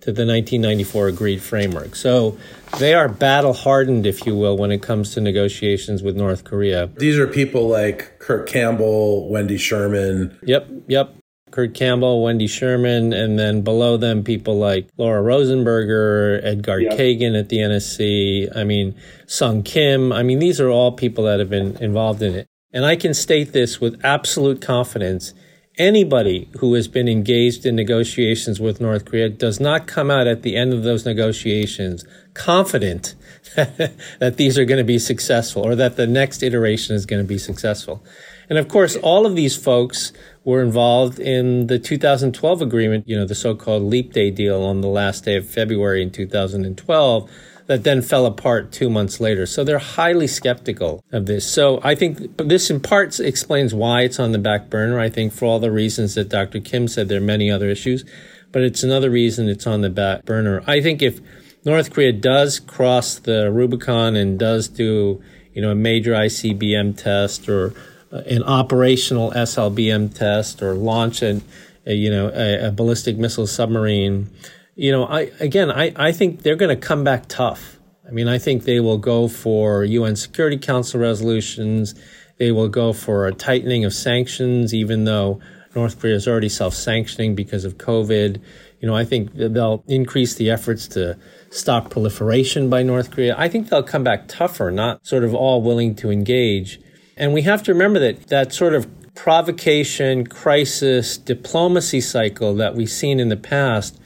to 0.01 0.11
the 0.11 0.25
1994 0.25 1.09
agreed 1.09 1.41
framework. 1.41 1.95
So 1.95 2.37
they 2.79 2.95
are 2.95 3.07
battle 3.07 3.53
hardened, 3.53 4.07
if 4.07 4.25
you 4.25 4.35
will, 4.35 4.57
when 4.57 4.71
it 4.71 4.81
comes 4.81 5.13
to 5.13 5.21
negotiations 5.21 6.01
with 6.01 6.15
North 6.15 6.43
Korea. 6.43 6.87
These 6.97 7.19
are 7.19 7.27
people 7.27 7.67
like 7.67 8.17
Kurt 8.17 8.47
Campbell, 8.47 9.29
Wendy 9.29 9.57
Sherman. 9.57 10.39
Yep, 10.43 10.69
yep. 10.87 11.15
Kurt 11.51 11.73
Campbell, 11.73 12.23
Wendy 12.23 12.47
Sherman, 12.47 13.13
and 13.13 13.37
then 13.37 13.61
below 13.61 13.97
them, 13.97 14.23
people 14.23 14.57
like 14.57 14.89
Laura 14.97 15.21
Rosenberger, 15.21 16.43
Edgar 16.43 16.79
yeah. 16.79 16.91
Kagan 16.91 17.37
at 17.37 17.49
the 17.49 17.57
NSC. 17.57 18.55
I 18.55 18.63
mean, 18.63 18.95
Sung 19.27 19.61
Kim. 19.61 20.11
I 20.11 20.23
mean, 20.23 20.39
these 20.39 20.59
are 20.59 20.69
all 20.69 20.93
people 20.93 21.25
that 21.25 21.39
have 21.39 21.49
been 21.49 21.77
involved 21.77 22.21
in 22.21 22.35
it. 22.35 22.47
And 22.73 22.85
I 22.85 22.95
can 22.95 23.13
state 23.13 23.51
this 23.51 23.81
with 23.81 24.03
absolute 24.03 24.61
confidence. 24.61 25.33
Anybody 25.77 26.49
who 26.59 26.73
has 26.73 26.87
been 26.87 27.07
engaged 27.07 27.65
in 27.65 27.75
negotiations 27.75 28.59
with 28.59 28.81
North 28.81 29.05
Korea 29.05 29.29
does 29.29 29.59
not 29.59 29.87
come 29.87 30.09
out 30.11 30.27
at 30.27 30.41
the 30.41 30.55
end 30.55 30.73
of 30.73 30.83
those 30.83 31.05
negotiations 31.05 32.05
confident 32.33 33.15
that 33.55 34.35
these 34.37 34.57
are 34.57 34.65
going 34.65 34.77
to 34.77 34.83
be 34.83 34.99
successful 34.99 35.65
or 35.65 35.75
that 35.75 35.95
the 35.95 36.07
next 36.07 36.43
iteration 36.43 36.95
is 36.95 37.05
going 37.05 37.21
to 37.21 37.27
be 37.27 37.37
successful. 37.37 38.03
And 38.49 38.57
of 38.57 38.67
course, 38.67 38.95
all 38.97 39.25
of 39.25 39.35
these 39.35 39.55
folks 39.55 40.11
were 40.43 40.61
involved 40.61 41.19
in 41.19 41.67
the 41.67 41.79
2012 41.79 42.61
agreement, 42.61 43.07
you 43.07 43.15
know, 43.15 43.25
the 43.25 43.35
so-called 43.35 43.83
leap 43.83 44.13
day 44.13 44.31
deal 44.31 44.61
on 44.61 44.81
the 44.81 44.87
last 44.87 45.25
day 45.25 45.37
of 45.37 45.49
February 45.49 46.01
in 46.01 46.11
2012 46.11 47.29
that 47.67 47.85
then 47.85 48.01
fell 48.01 48.25
apart 48.25 48.71
two 48.71 48.89
months 48.89 49.21
later. 49.21 49.45
So 49.45 49.63
they're 49.63 49.79
highly 49.79 50.27
skeptical 50.27 51.01
of 51.13 51.25
this. 51.25 51.49
So 51.49 51.79
I 51.83 51.95
think 51.95 52.37
this 52.37 52.69
in 52.69 52.81
parts 52.81 53.19
explains 53.19 53.73
why 53.73 54.01
it's 54.01 54.19
on 54.19 54.33
the 54.33 54.39
back 54.39 54.69
burner. 54.69 54.99
I 54.99 55.09
think 55.09 55.31
for 55.31 55.45
all 55.45 55.59
the 55.59 55.71
reasons 55.71 56.15
that 56.15 56.27
Dr. 56.27 56.59
Kim 56.59 56.89
said, 56.89 57.07
there 57.07 57.19
are 57.19 57.21
many 57.21 57.49
other 57.49 57.69
issues, 57.69 58.03
but 58.51 58.61
it's 58.63 58.83
another 58.83 59.09
reason 59.09 59.47
it's 59.47 59.65
on 59.65 59.79
the 59.79 59.89
back 59.89 60.25
burner. 60.25 60.61
I 60.67 60.81
think 60.81 61.01
if 61.01 61.21
North 61.63 61.93
Korea 61.93 62.11
does 62.11 62.59
cross 62.59 63.19
the 63.19 63.51
Rubicon 63.51 64.15
and 64.15 64.39
does 64.39 64.67
do, 64.67 65.21
you 65.53 65.61
know, 65.61 65.71
a 65.71 65.75
major 65.75 66.13
ICBM 66.13 66.97
test 66.97 67.47
or 67.47 67.73
uh, 68.11 68.17
an 68.27 68.43
operational 68.43 69.31
SLBM 69.31 70.13
test 70.13 70.61
or 70.63 70.73
launch 70.73 71.21
a, 71.21 71.41
you 71.85 72.09
know, 72.09 72.29
a, 72.33 72.67
a, 72.67 72.71
ballistic 72.71 73.17
missile 73.17 73.47
submarine, 73.47 74.29
you 74.75 74.91
know, 74.91 75.05
I 75.05 75.31
again, 75.39 75.69
I, 75.69 75.93
I 75.95 76.11
think 76.11 76.41
they're 76.41 76.55
going 76.55 76.75
to 76.75 76.87
come 76.87 77.03
back 77.03 77.27
tough. 77.27 77.77
I 78.07 78.11
mean, 78.11 78.27
I 78.27 78.39
think 78.39 78.63
they 78.63 78.79
will 78.79 78.97
go 78.97 79.27
for 79.27 79.83
UN 79.83 80.15
Security 80.15 80.57
Council 80.57 80.99
resolutions. 80.99 81.95
They 82.37 82.51
will 82.51 82.67
go 82.67 82.91
for 82.91 83.27
a 83.27 83.33
tightening 83.33 83.85
of 83.85 83.93
sanctions, 83.93 84.73
even 84.73 85.05
though 85.05 85.39
North 85.75 85.99
Korea 85.99 86.15
is 86.15 86.27
already 86.27 86.49
self-sanctioning 86.49 87.35
because 87.35 87.63
of 87.63 87.77
COVID. 87.77 88.41
You 88.81 88.87
know, 88.87 88.95
I 88.95 89.05
think 89.05 89.33
they'll 89.35 89.83
increase 89.87 90.33
the 90.33 90.49
efforts 90.49 90.87
to 90.89 91.17
stop 91.51 91.91
proliferation 91.91 92.67
by 92.67 92.81
North 92.81 93.11
Korea. 93.11 93.35
I 93.37 93.47
think 93.47 93.69
they'll 93.69 93.83
come 93.83 94.03
back 94.03 94.27
tougher, 94.27 94.71
not 94.71 95.05
sort 95.05 95.23
of 95.23 95.35
all 95.35 95.61
willing 95.61 95.93
to 95.97 96.09
engage. 96.09 96.79
And 97.15 97.31
we 97.31 97.43
have 97.43 97.61
to 97.63 97.73
remember 97.73 97.99
that 97.99 98.27
that 98.29 98.51
sort 98.51 98.73
of 98.73 98.89
provocation, 99.13 100.25
crisis, 100.25 101.15
diplomacy 101.15 102.01
cycle 102.01 102.55
that 102.55 102.73
we've 102.73 102.89
seen 102.89 103.19
in 103.19 103.29
the 103.29 103.37
past 103.37 103.99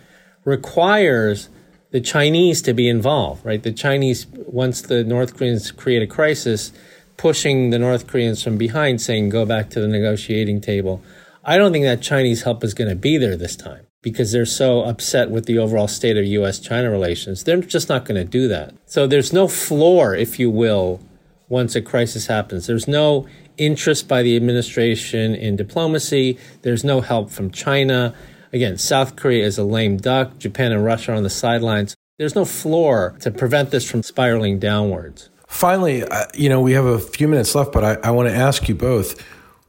requires 0.43 1.47
the 1.91 2.01
Chinese 2.01 2.61
to 2.63 2.73
be 2.73 2.89
involved, 2.89 3.45
right? 3.45 3.63
The 3.63 3.71
Chinese, 3.71 4.27
once 4.27 4.81
the 4.81 5.05
North 5.05 5.37
Koreans 5.37 5.71
create 5.71 6.01
a 6.01 6.07
crisis, 6.07 6.73
pushing 7.15 7.69
the 7.69 7.79
North 7.79 8.07
Koreans 8.07 8.43
from 8.43 8.57
behind, 8.57 8.99
saying, 8.99 9.29
go 9.29 9.45
back 9.45 9.69
to 9.69 9.79
the 9.79 9.87
negotiating 9.87 10.59
table. 10.59 11.01
I 11.45 11.57
don't 11.57 11.71
think 11.71 11.85
that 11.85 12.01
Chinese 12.01 12.41
help 12.41 12.61
is 12.65 12.73
going 12.73 12.89
to 12.89 12.95
be 12.95 13.17
there 13.17 13.37
this 13.37 13.55
time 13.55 13.85
because 14.05 14.31
they're 14.31 14.45
so 14.45 14.83
upset 14.83 15.31
with 15.31 15.47
the 15.47 15.57
overall 15.57 15.87
state 15.87 16.15
of 16.15 16.23
US 16.25 16.59
China 16.59 16.91
relations. 16.91 17.43
They're 17.43 17.59
just 17.59 17.89
not 17.89 18.05
going 18.05 18.23
to 18.23 18.23
do 18.23 18.47
that. 18.49 18.75
So 18.85 19.07
there's 19.07 19.33
no 19.33 19.47
floor, 19.47 20.13
if 20.13 20.37
you 20.37 20.51
will, 20.51 21.01
once 21.49 21.75
a 21.75 21.81
crisis 21.81 22.27
happens. 22.27 22.67
There's 22.67 22.87
no 22.87 23.27
interest 23.57 24.07
by 24.07 24.21
the 24.21 24.35
administration 24.35 25.33
in 25.33 25.55
diplomacy. 25.55 26.37
There's 26.61 26.83
no 26.83 27.01
help 27.01 27.31
from 27.31 27.49
China. 27.49 28.13
Again, 28.53 28.77
South 28.77 29.15
Korea 29.15 29.43
is 29.43 29.57
a 29.57 29.63
lame 29.63 29.97
duck. 29.97 30.37
Japan 30.37 30.71
and 30.71 30.85
Russia 30.85 31.13
are 31.13 31.15
on 31.15 31.23
the 31.23 31.29
sidelines. 31.31 31.95
There's 32.19 32.35
no 32.35 32.45
floor 32.45 33.17
to 33.21 33.31
prevent 33.31 33.71
this 33.71 33.89
from 33.89 34.03
spiraling 34.03 34.59
downwards. 34.59 35.31
Finally, 35.47 36.03
you 36.35 36.47
know, 36.47 36.61
we 36.61 36.73
have 36.73 36.85
a 36.85 36.99
few 36.99 37.27
minutes 37.27 37.55
left, 37.55 37.71
but 37.71 37.83
I, 37.83 38.09
I 38.09 38.11
want 38.11 38.29
to 38.29 38.35
ask 38.35 38.69
you 38.69 38.75
both 38.75 39.19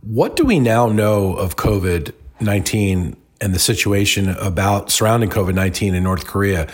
what 0.03 0.37
do 0.37 0.45
we 0.45 0.61
now 0.61 0.89
know 0.89 1.33
of 1.33 1.57
COVID 1.57 2.13
19 2.39 3.17
and 3.41 3.55
the 3.55 3.59
situation 3.59 4.29
about 4.29 4.91
surrounding 4.91 5.31
COVID 5.31 5.55
19 5.55 5.95
in 5.95 6.03
North 6.03 6.27
Korea? 6.27 6.69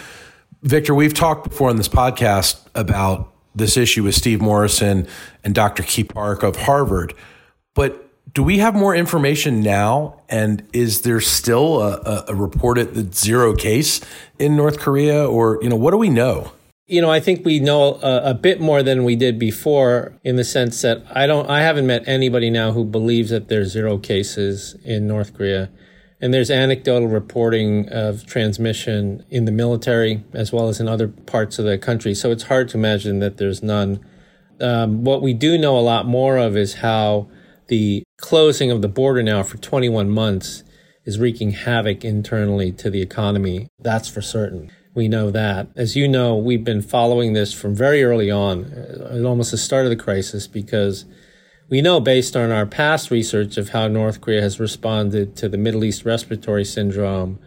Victor, 0.63 0.95
we've 0.95 1.15
talked 1.15 1.49
before 1.49 1.71
on 1.71 1.77
this 1.77 1.89
podcast 1.89 2.65
about 2.75 3.33
this 3.55 3.77
issue 3.77 4.05
with 4.05 4.15
Steve 4.15 4.41
Morrison 4.41 5.07
and 5.45 5.55
Dr. 5.55 5.83
Kee 5.83 6.05
Park 6.05 6.43
of 6.43 6.57
Harvard. 6.57 7.15
But 7.75 8.09
do 8.35 8.43
we 8.43 8.59
have 8.59 8.75
more 8.75 8.95
information 8.95 9.61
now? 9.61 10.21
And 10.29 10.67
is 10.73 11.03
there 11.03 11.21
still 11.21 11.83
a, 11.83 12.25
a 12.29 12.35
reported 12.35 13.15
zero 13.15 13.55
case 13.55 14.01
in 14.39 14.57
North 14.57 14.79
Korea? 14.79 15.29
Or, 15.29 15.59
you 15.63 15.69
know, 15.69 15.77
what 15.77 15.91
do 15.91 15.99
we 15.99 16.09
know? 16.09 16.53
You 16.87 17.01
know, 17.01 17.11
I 17.11 17.21
think 17.21 17.45
we 17.45 17.61
know 17.61 17.95
a, 18.03 18.31
a, 18.31 18.35
bit 18.35 18.61
more 18.61 18.83
than 18.83 19.05
we 19.05 19.17
did 19.17 19.39
before 19.39 20.19
in 20.25 20.37
the 20.37 20.45
sense 20.45 20.83
that 20.83 21.03
I 21.11 21.27
don't, 21.27 21.49
I 21.49 21.61
haven't 21.61 21.87
met 21.87 22.07
anybody 22.07 22.51
now 22.51 22.73
who 22.73 22.85
believes 22.85 23.31
that 23.31 23.49
there's 23.49 23.71
zero 23.71 23.99
cases 23.99 24.77
in 24.85 25.07
North 25.07 25.33
Korea. 25.33 25.71
And 26.23 26.33
there's 26.33 26.51
anecdotal 26.51 27.09
reporting 27.09 27.89
of 27.91 28.25
transmission 28.27 29.27
in 29.29 29.45
the 29.45 29.53
military 29.53 30.25
as 30.33 30.53
well 30.53 30.69
as 30.69 30.79
in 30.81 30.89
other 30.89 31.09
parts 31.09 31.59
of 31.59 31.65
the 31.65 31.77
country. 31.77 32.15
So 32.15 32.31
it's 32.31 32.45
hard 32.45 32.69
to 32.71 32.79
imagine 32.79 33.19
that 33.19 33.39
there's 33.39 33.63
none. 33.63 33.99
Um, 34.61 35.03
what 35.03 35.21
we 35.21 35.35
do 35.35 35.59
know 35.59 35.77
a 35.77 35.81
lot 35.81 36.07
more 36.07 36.39
of 36.39 36.57
is 36.57 36.75
how 36.75 37.29
the 37.67 38.05
closing 38.19 38.71
of 38.71 38.83
the 38.83 38.89
border 38.89 39.23
now 39.23 39.43
for 39.43 39.57
21 39.57 40.09
months 40.11 40.63
is 41.05 41.19
wreaking 41.19 41.51
havoc 41.51 42.05
internally 42.05 42.71
to 42.71 42.89
the 42.89 43.03
economy. 43.03 43.69
That's 43.81 44.09
for 44.09 44.23
certain. 44.23 44.71
We 44.95 45.09
know 45.09 45.31
that. 45.31 45.69
As 45.75 45.97
you 45.97 46.07
know, 46.07 46.37
we've 46.37 46.65
been 46.65 46.83
following 46.83 47.33
this 47.33 47.53
from 47.53 47.75
very 47.75 48.05
early 48.05 48.31
on, 48.31 48.65
uh, 48.65 49.23
almost 49.25 49.51
the 49.51 49.59
start 49.59 49.87
of 49.87 49.91
the 49.91 49.97
crisis, 49.97 50.47
because 50.47 51.05
we 51.73 51.81
know 51.81 52.01
based 52.01 52.37
on 52.37 52.51
our 52.51 52.67
past 52.67 53.11
research 53.11 53.57
of 53.57 53.71
how 53.71 53.89
North 53.89 54.21
Korea 54.21 54.43
has 54.43 54.61
responded 54.61 55.35
to 55.37 55.49
the 55.49 55.57
Middle 55.57 55.85
East 55.85 56.05
respiratory 56.05 56.67
syndrome, 56.67 57.39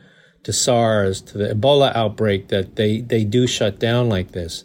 to 0.42 0.52
SARS, 0.52 1.22
to 1.22 1.38
the 1.38 1.54
Ebola 1.54 1.96
outbreak, 1.96 2.48
that 2.48 2.76
they, 2.76 3.02
they 3.02 3.24
do 3.24 3.46
shut 3.46 3.78
down 3.78 4.10
like 4.10 4.32
this. 4.32 4.64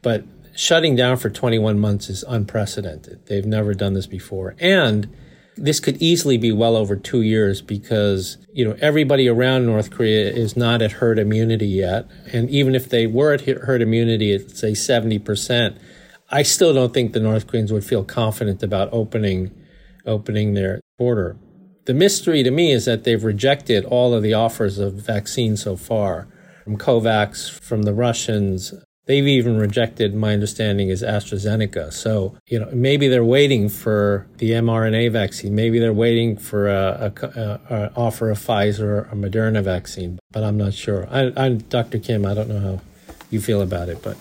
But 0.00 0.24
shutting 0.56 0.96
down 0.96 1.18
for 1.18 1.28
21 1.28 1.78
months 1.78 2.08
is 2.08 2.24
unprecedented. 2.26 3.26
They've 3.26 3.44
never 3.44 3.74
done 3.74 3.92
this 3.92 4.06
before. 4.06 4.56
And 4.58 5.14
this 5.58 5.78
could 5.78 6.00
easily 6.00 6.38
be 6.38 6.50
well 6.50 6.74
over 6.74 6.96
two 6.96 7.20
years 7.20 7.60
because, 7.60 8.38
you 8.54 8.64
know, 8.64 8.78
everybody 8.80 9.28
around 9.28 9.66
North 9.66 9.90
Korea 9.90 10.30
is 10.30 10.56
not 10.56 10.80
at 10.80 10.92
herd 10.92 11.18
immunity 11.18 11.68
yet. 11.68 12.08
And 12.32 12.48
even 12.48 12.74
if 12.74 12.88
they 12.88 13.06
were 13.06 13.34
at 13.34 13.42
herd 13.42 13.82
immunity 13.82 14.32
it's 14.32 14.58
say, 14.58 14.72
70%, 14.72 15.76
I 16.32 16.42
still 16.42 16.72
don't 16.72 16.94
think 16.94 17.12
the 17.12 17.20
North 17.20 17.46
Koreans 17.46 17.72
would 17.72 17.84
feel 17.84 18.04
confident 18.04 18.62
about 18.62 18.88
opening, 18.90 19.50
opening 20.06 20.54
their 20.54 20.80
border. 20.98 21.36
The 21.84 21.94
mystery 21.94 22.42
to 22.42 22.50
me 22.50 22.72
is 22.72 22.86
that 22.86 23.04
they've 23.04 23.22
rejected 23.22 23.84
all 23.84 24.14
of 24.14 24.22
the 24.22 24.34
offers 24.34 24.78
of 24.78 24.94
vaccine 24.94 25.56
so 25.56 25.76
far 25.76 26.28
from 26.64 26.78
COVAX, 26.78 27.60
from 27.60 27.82
the 27.82 27.92
Russians, 27.92 28.72
They've 29.06 29.26
even 29.26 29.58
rejected, 29.58 30.14
my 30.14 30.32
understanding 30.32 30.88
is 30.88 31.02
AstraZeneca. 31.02 31.92
So, 31.92 32.36
you 32.46 32.60
know, 32.60 32.68
maybe 32.72 33.08
they're 33.08 33.24
waiting 33.24 33.68
for 33.68 34.28
the 34.36 34.52
mRNA 34.52 35.10
vaccine. 35.10 35.56
Maybe 35.56 35.80
they're 35.80 35.92
waiting 35.92 36.36
for 36.36 36.68
a, 36.68 37.12
a, 37.20 37.74
a, 37.74 37.92
offer 37.96 38.30
of 38.30 38.38
Pfizer 38.38 38.82
or 38.82 39.08
a 39.10 39.16
Moderna 39.16 39.62
vaccine, 39.62 40.20
but 40.30 40.44
I'm 40.44 40.56
not 40.56 40.72
sure. 40.72 41.08
I, 41.10 41.32
I'm 41.36 41.58
Dr. 41.58 41.98
Kim. 41.98 42.24
I 42.24 42.34
don't 42.34 42.48
know 42.48 42.60
how 42.60 42.80
you 43.30 43.40
feel 43.40 43.60
about 43.60 43.88
it, 43.88 44.02
but. 44.02 44.16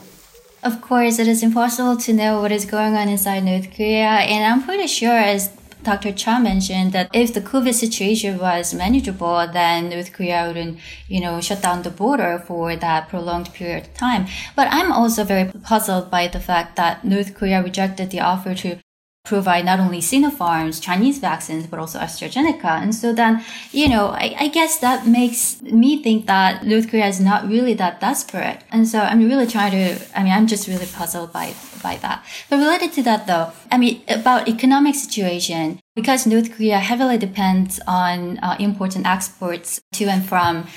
Of 0.63 0.79
course, 0.79 1.17
it 1.17 1.27
is 1.27 1.41
impossible 1.41 1.97
to 1.97 2.13
know 2.13 2.39
what 2.39 2.51
is 2.51 2.65
going 2.65 2.95
on 2.95 3.09
inside 3.09 3.43
North 3.43 3.75
Korea, 3.75 4.21
and 4.29 4.45
I'm 4.45 4.63
pretty 4.63 4.85
sure 4.85 5.17
as 5.17 5.49
Dr. 5.81 6.11
Cha 6.11 6.37
mentioned 6.37 6.91
that 6.91 7.09
if 7.13 7.33
the 7.33 7.41
COVID 7.41 7.73
situation 7.73 8.37
was 8.37 8.71
manageable, 8.71 9.47
then 9.51 9.89
North 9.89 10.13
Korea 10.13 10.45
wouldn't, 10.45 10.77
you 11.07 11.19
know, 11.19 11.41
shut 11.41 11.63
down 11.63 11.81
the 11.81 11.89
border 11.89 12.37
for 12.45 12.75
that 12.75 13.09
prolonged 13.09 13.51
period 13.53 13.85
of 13.85 13.93
time. 13.95 14.27
But 14.55 14.67
I'm 14.69 14.91
also 14.91 15.23
very 15.23 15.51
puzzled 15.63 16.11
by 16.11 16.27
the 16.27 16.39
fact 16.39 16.75
that 16.75 17.03
North 17.03 17.33
Korea 17.33 17.63
rejected 17.63 18.11
the 18.11 18.19
offer 18.19 18.53
to 18.53 18.77
provide 19.23 19.65
not 19.65 19.79
only 19.79 19.99
Sinopharm's 19.99 20.79
Chinese 20.79 21.19
vaccines, 21.19 21.67
but 21.67 21.79
also 21.79 21.99
AstraZeneca. 21.99 22.81
And 22.81 22.93
so 22.93 23.13
then, 23.13 23.43
you 23.71 23.87
know, 23.87 24.07
I, 24.07 24.35
I, 24.39 24.47
guess 24.47 24.79
that 24.79 25.05
makes 25.05 25.61
me 25.61 26.01
think 26.01 26.25
that 26.25 26.65
North 26.65 26.89
Korea 26.89 27.05
is 27.07 27.19
not 27.19 27.47
really 27.47 27.75
that 27.75 27.99
desperate. 28.01 28.63
And 28.71 28.87
so 28.87 28.99
I'm 28.99 29.27
really 29.27 29.45
trying 29.45 29.71
to, 29.71 30.19
I 30.19 30.23
mean, 30.23 30.33
I'm 30.33 30.47
just 30.47 30.67
really 30.67 30.87
puzzled 30.87 31.31
by, 31.31 31.53
by 31.83 31.97
that. 31.97 32.25
But 32.49 32.57
related 32.57 32.93
to 32.93 33.03
that 33.03 33.27
though, 33.27 33.51
I 33.71 33.77
mean, 33.77 34.01
about 34.07 34.47
economic 34.47 34.95
situation, 34.95 35.79
because 35.95 36.25
North 36.25 36.51
Korea 36.55 36.79
heavily 36.79 37.17
depends 37.17 37.79
on 37.85 38.39
uh, 38.39 38.55
imports 38.59 38.95
and 38.95 39.05
exports 39.05 39.81
to 39.93 40.05
and 40.05 40.25
from 40.25 40.67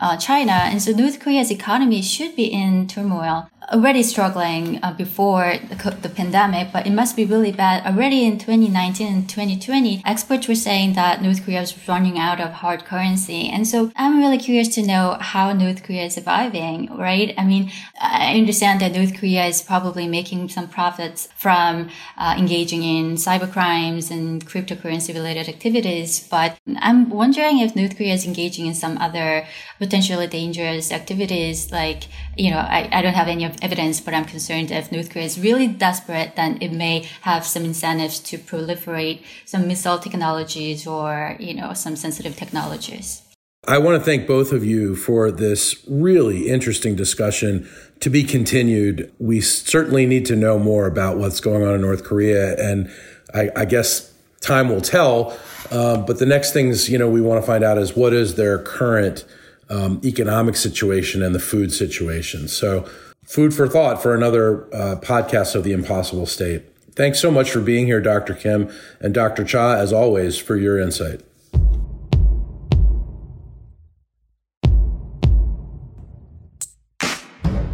uh, 0.00 0.16
China, 0.16 0.52
and 0.52 0.82
so 0.82 0.90
North 0.90 1.20
Korea's 1.20 1.52
economy 1.52 2.02
should 2.02 2.34
be 2.34 2.46
in 2.46 2.88
turmoil 2.88 3.48
already 3.72 4.02
struggling 4.02 4.78
uh, 4.82 4.92
before 4.92 5.54
the, 5.68 5.96
the, 6.02 6.08
pandemic, 6.08 6.72
but 6.72 6.86
it 6.86 6.92
must 6.92 7.16
be 7.16 7.24
really 7.24 7.52
bad. 7.52 7.84
Already 7.84 8.24
in 8.24 8.38
2019 8.38 9.06
and 9.06 9.28
2020, 9.28 10.02
experts 10.04 10.48
were 10.48 10.54
saying 10.54 10.94
that 10.94 11.22
North 11.22 11.44
Korea 11.44 11.60
was 11.60 11.88
running 11.88 12.18
out 12.18 12.40
of 12.40 12.52
hard 12.52 12.84
currency. 12.84 13.48
And 13.48 13.66
so 13.66 13.90
I'm 13.96 14.18
really 14.18 14.38
curious 14.38 14.68
to 14.76 14.86
know 14.86 15.16
how 15.20 15.52
North 15.52 15.82
Korea 15.82 16.04
is 16.04 16.14
surviving, 16.14 16.94
right? 16.96 17.34
I 17.36 17.44
mean, 17.44 17.70
I 18.00 18.36
understand 18.36 18.80
that 18.80 18.92
North 18.92 19.18
Korea 19.18 19.46
is 19.46 19.62
probably 19.62 20.06
making 20.06 20.48
some 20.48 20.68
profits 20.68 21.28
from 21.36 21.90
uh, 22.16 22.34
engaging 22.38 22.82
in 22.82 23.14
cyber 23.16 23.50
crimes 23.50 24.10
and 24.10 24.46
cryptocurrency 24.46 25.12
related 25.12 25.48
activities, 25.48 26.26
but 26.28 26.56
I'm 26.78 27.10
wondering 27.10 27.58
if 27.58 27.74
North 27.74 27.96
Korea 27.96 28.14
is 28.14 28.24
engaging 28.24 28.66
in 28.66 28.74
some 28.74 28.98
other 28.98 29.46
potentially 29.78 30.26
dangerous 30.26 30.92
activities 30.92 31.72
like, 31.72 32.04
you 32.36 32.50
know, 32.50 32.58
I, 32.58 32.88
I 32.92 33.02
don't 33.02 33.14
have 33.14 33.28
any 33.28 33.44
evidence, 33.62 34.00
but 34.00 34.14
I'm 34.14 34.24
concerned 34.24 34.70
if 34.70 34.90
North 34.90 35.10
Korea 35.10 35.24
is 35.24 35.38
really 35.38 35.66
desperate, 35.66 36.36
then 36.36 36.58
it 36.60 36.72
may 36.72 37.08
have 37.22 37.44
some 37.44 37.64
incentives 37.64 38.18
to 38.20 38.38
proliferate 38.38 39.22
some 39.44 39.66
missile 39.66 39.98
technologies 39.98 40.86
or, 40.86 41.36
you 41.38 41.54
know, 41.54 41.72
some 41.74 41.96
sensitive 41.96 42.36
technologies. 42.36 43.22
I 43.68 43.78
want 43.78 43.98
to 43.98 44.04
thank 44.04 44.28
both 44.28 44.52
of 44.52 44.64
you 44.64 44.94
for 44.94 45.32
this 45.32 45.84
really 45.88 46.48
interesting 46.48 46.94
discussion. 46.94 47.68
To 48.00 48.10
be 48.10 48.22
continued, 48.22 49.12
we 49.18 49.40
certainly 49.40 50.06
need 50.06 50.24
to 50.26 50.36
know 50.36 50.58
more 50.58 50.86
about 50.86 51.18
what's 51.18 51.40
going 51.40 51.64
on 51.64 51.74
in 51.74 51.80
North 51.80 52.04
Korea. 52.04 52.56
And 52.58 52.88
I, 53.34 53.50
I 53.56 53.64
guess 53.64 54.12
time 54.40 54.68
will 54.68 54.80
tell. 54.80 55.36
Uh, 55.72 55.96
but 55.96 56.20
the 56.20 56.26
next 56.26 56.52
things, 56.52 56.88
you 56.88 56.96
know, 56.96 57.08
we 57.08 57.20
want 57.20 57.40
to 57.42 57.46
find 57.46 57.64
out 57.64 57.76
is 57.76 57.96
what 57.96 58.12
is 58.12 58.36
their 58.36 58.58
current 58.58 59.24
um, 59.68 60.00
economic 60.04 60.54
situation 60.54 61.22
and 61.22 61.34
the 61.34 61.40
food 61.40 61.72
situation. 61.72 62.46
So 62.46 62.88
food 63.26 63.52
for 63.52 63.68
thought 63.68 64.02
for 64.02 64.14
another 64.14 64.64
uh, 64.74 64.96
podcast 64.96 65.54
of 65.54 65.64
the 65.64 65.72
impossible 65.72 66.26
state. 66.26 66.64
Thanks 66.94 67.20
so 67.20 67.30
much 67.30 67.50
for 67.50 67.60
being 67.60 67.86
here, 67.86 68.00
Dr. 68.00 68.32
Kim, 68.34 68.72
and 69.00 69.12
Dr. 69.12 69.44
Cha, 69.44 69.74
as 69.74 69.92
always, 69.92 70.38
for 70.38 70.56
your 70.56 70.78
insight. 70.78 71.20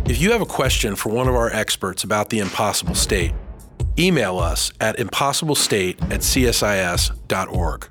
If 0.07 0.21
you 0.21 0.33
have 0.33 0.41
a 0.43 0.47
question 0.47 0.97
for 0.97 1.11
one 1.11 1.29
of 1.29 1.35
our 1.35 1.51
experts 1.51 2.03
about 2.05 2.31
the 2.31 2.41
impossible 2.41 2.95
state, 2.95 3.33
email 3.99 4.39
us 4.39 4.73
at 4.81 4.99
impossiblestate 4.99 6.03
at 6.11 6.21
csis.org. 6.21 7.89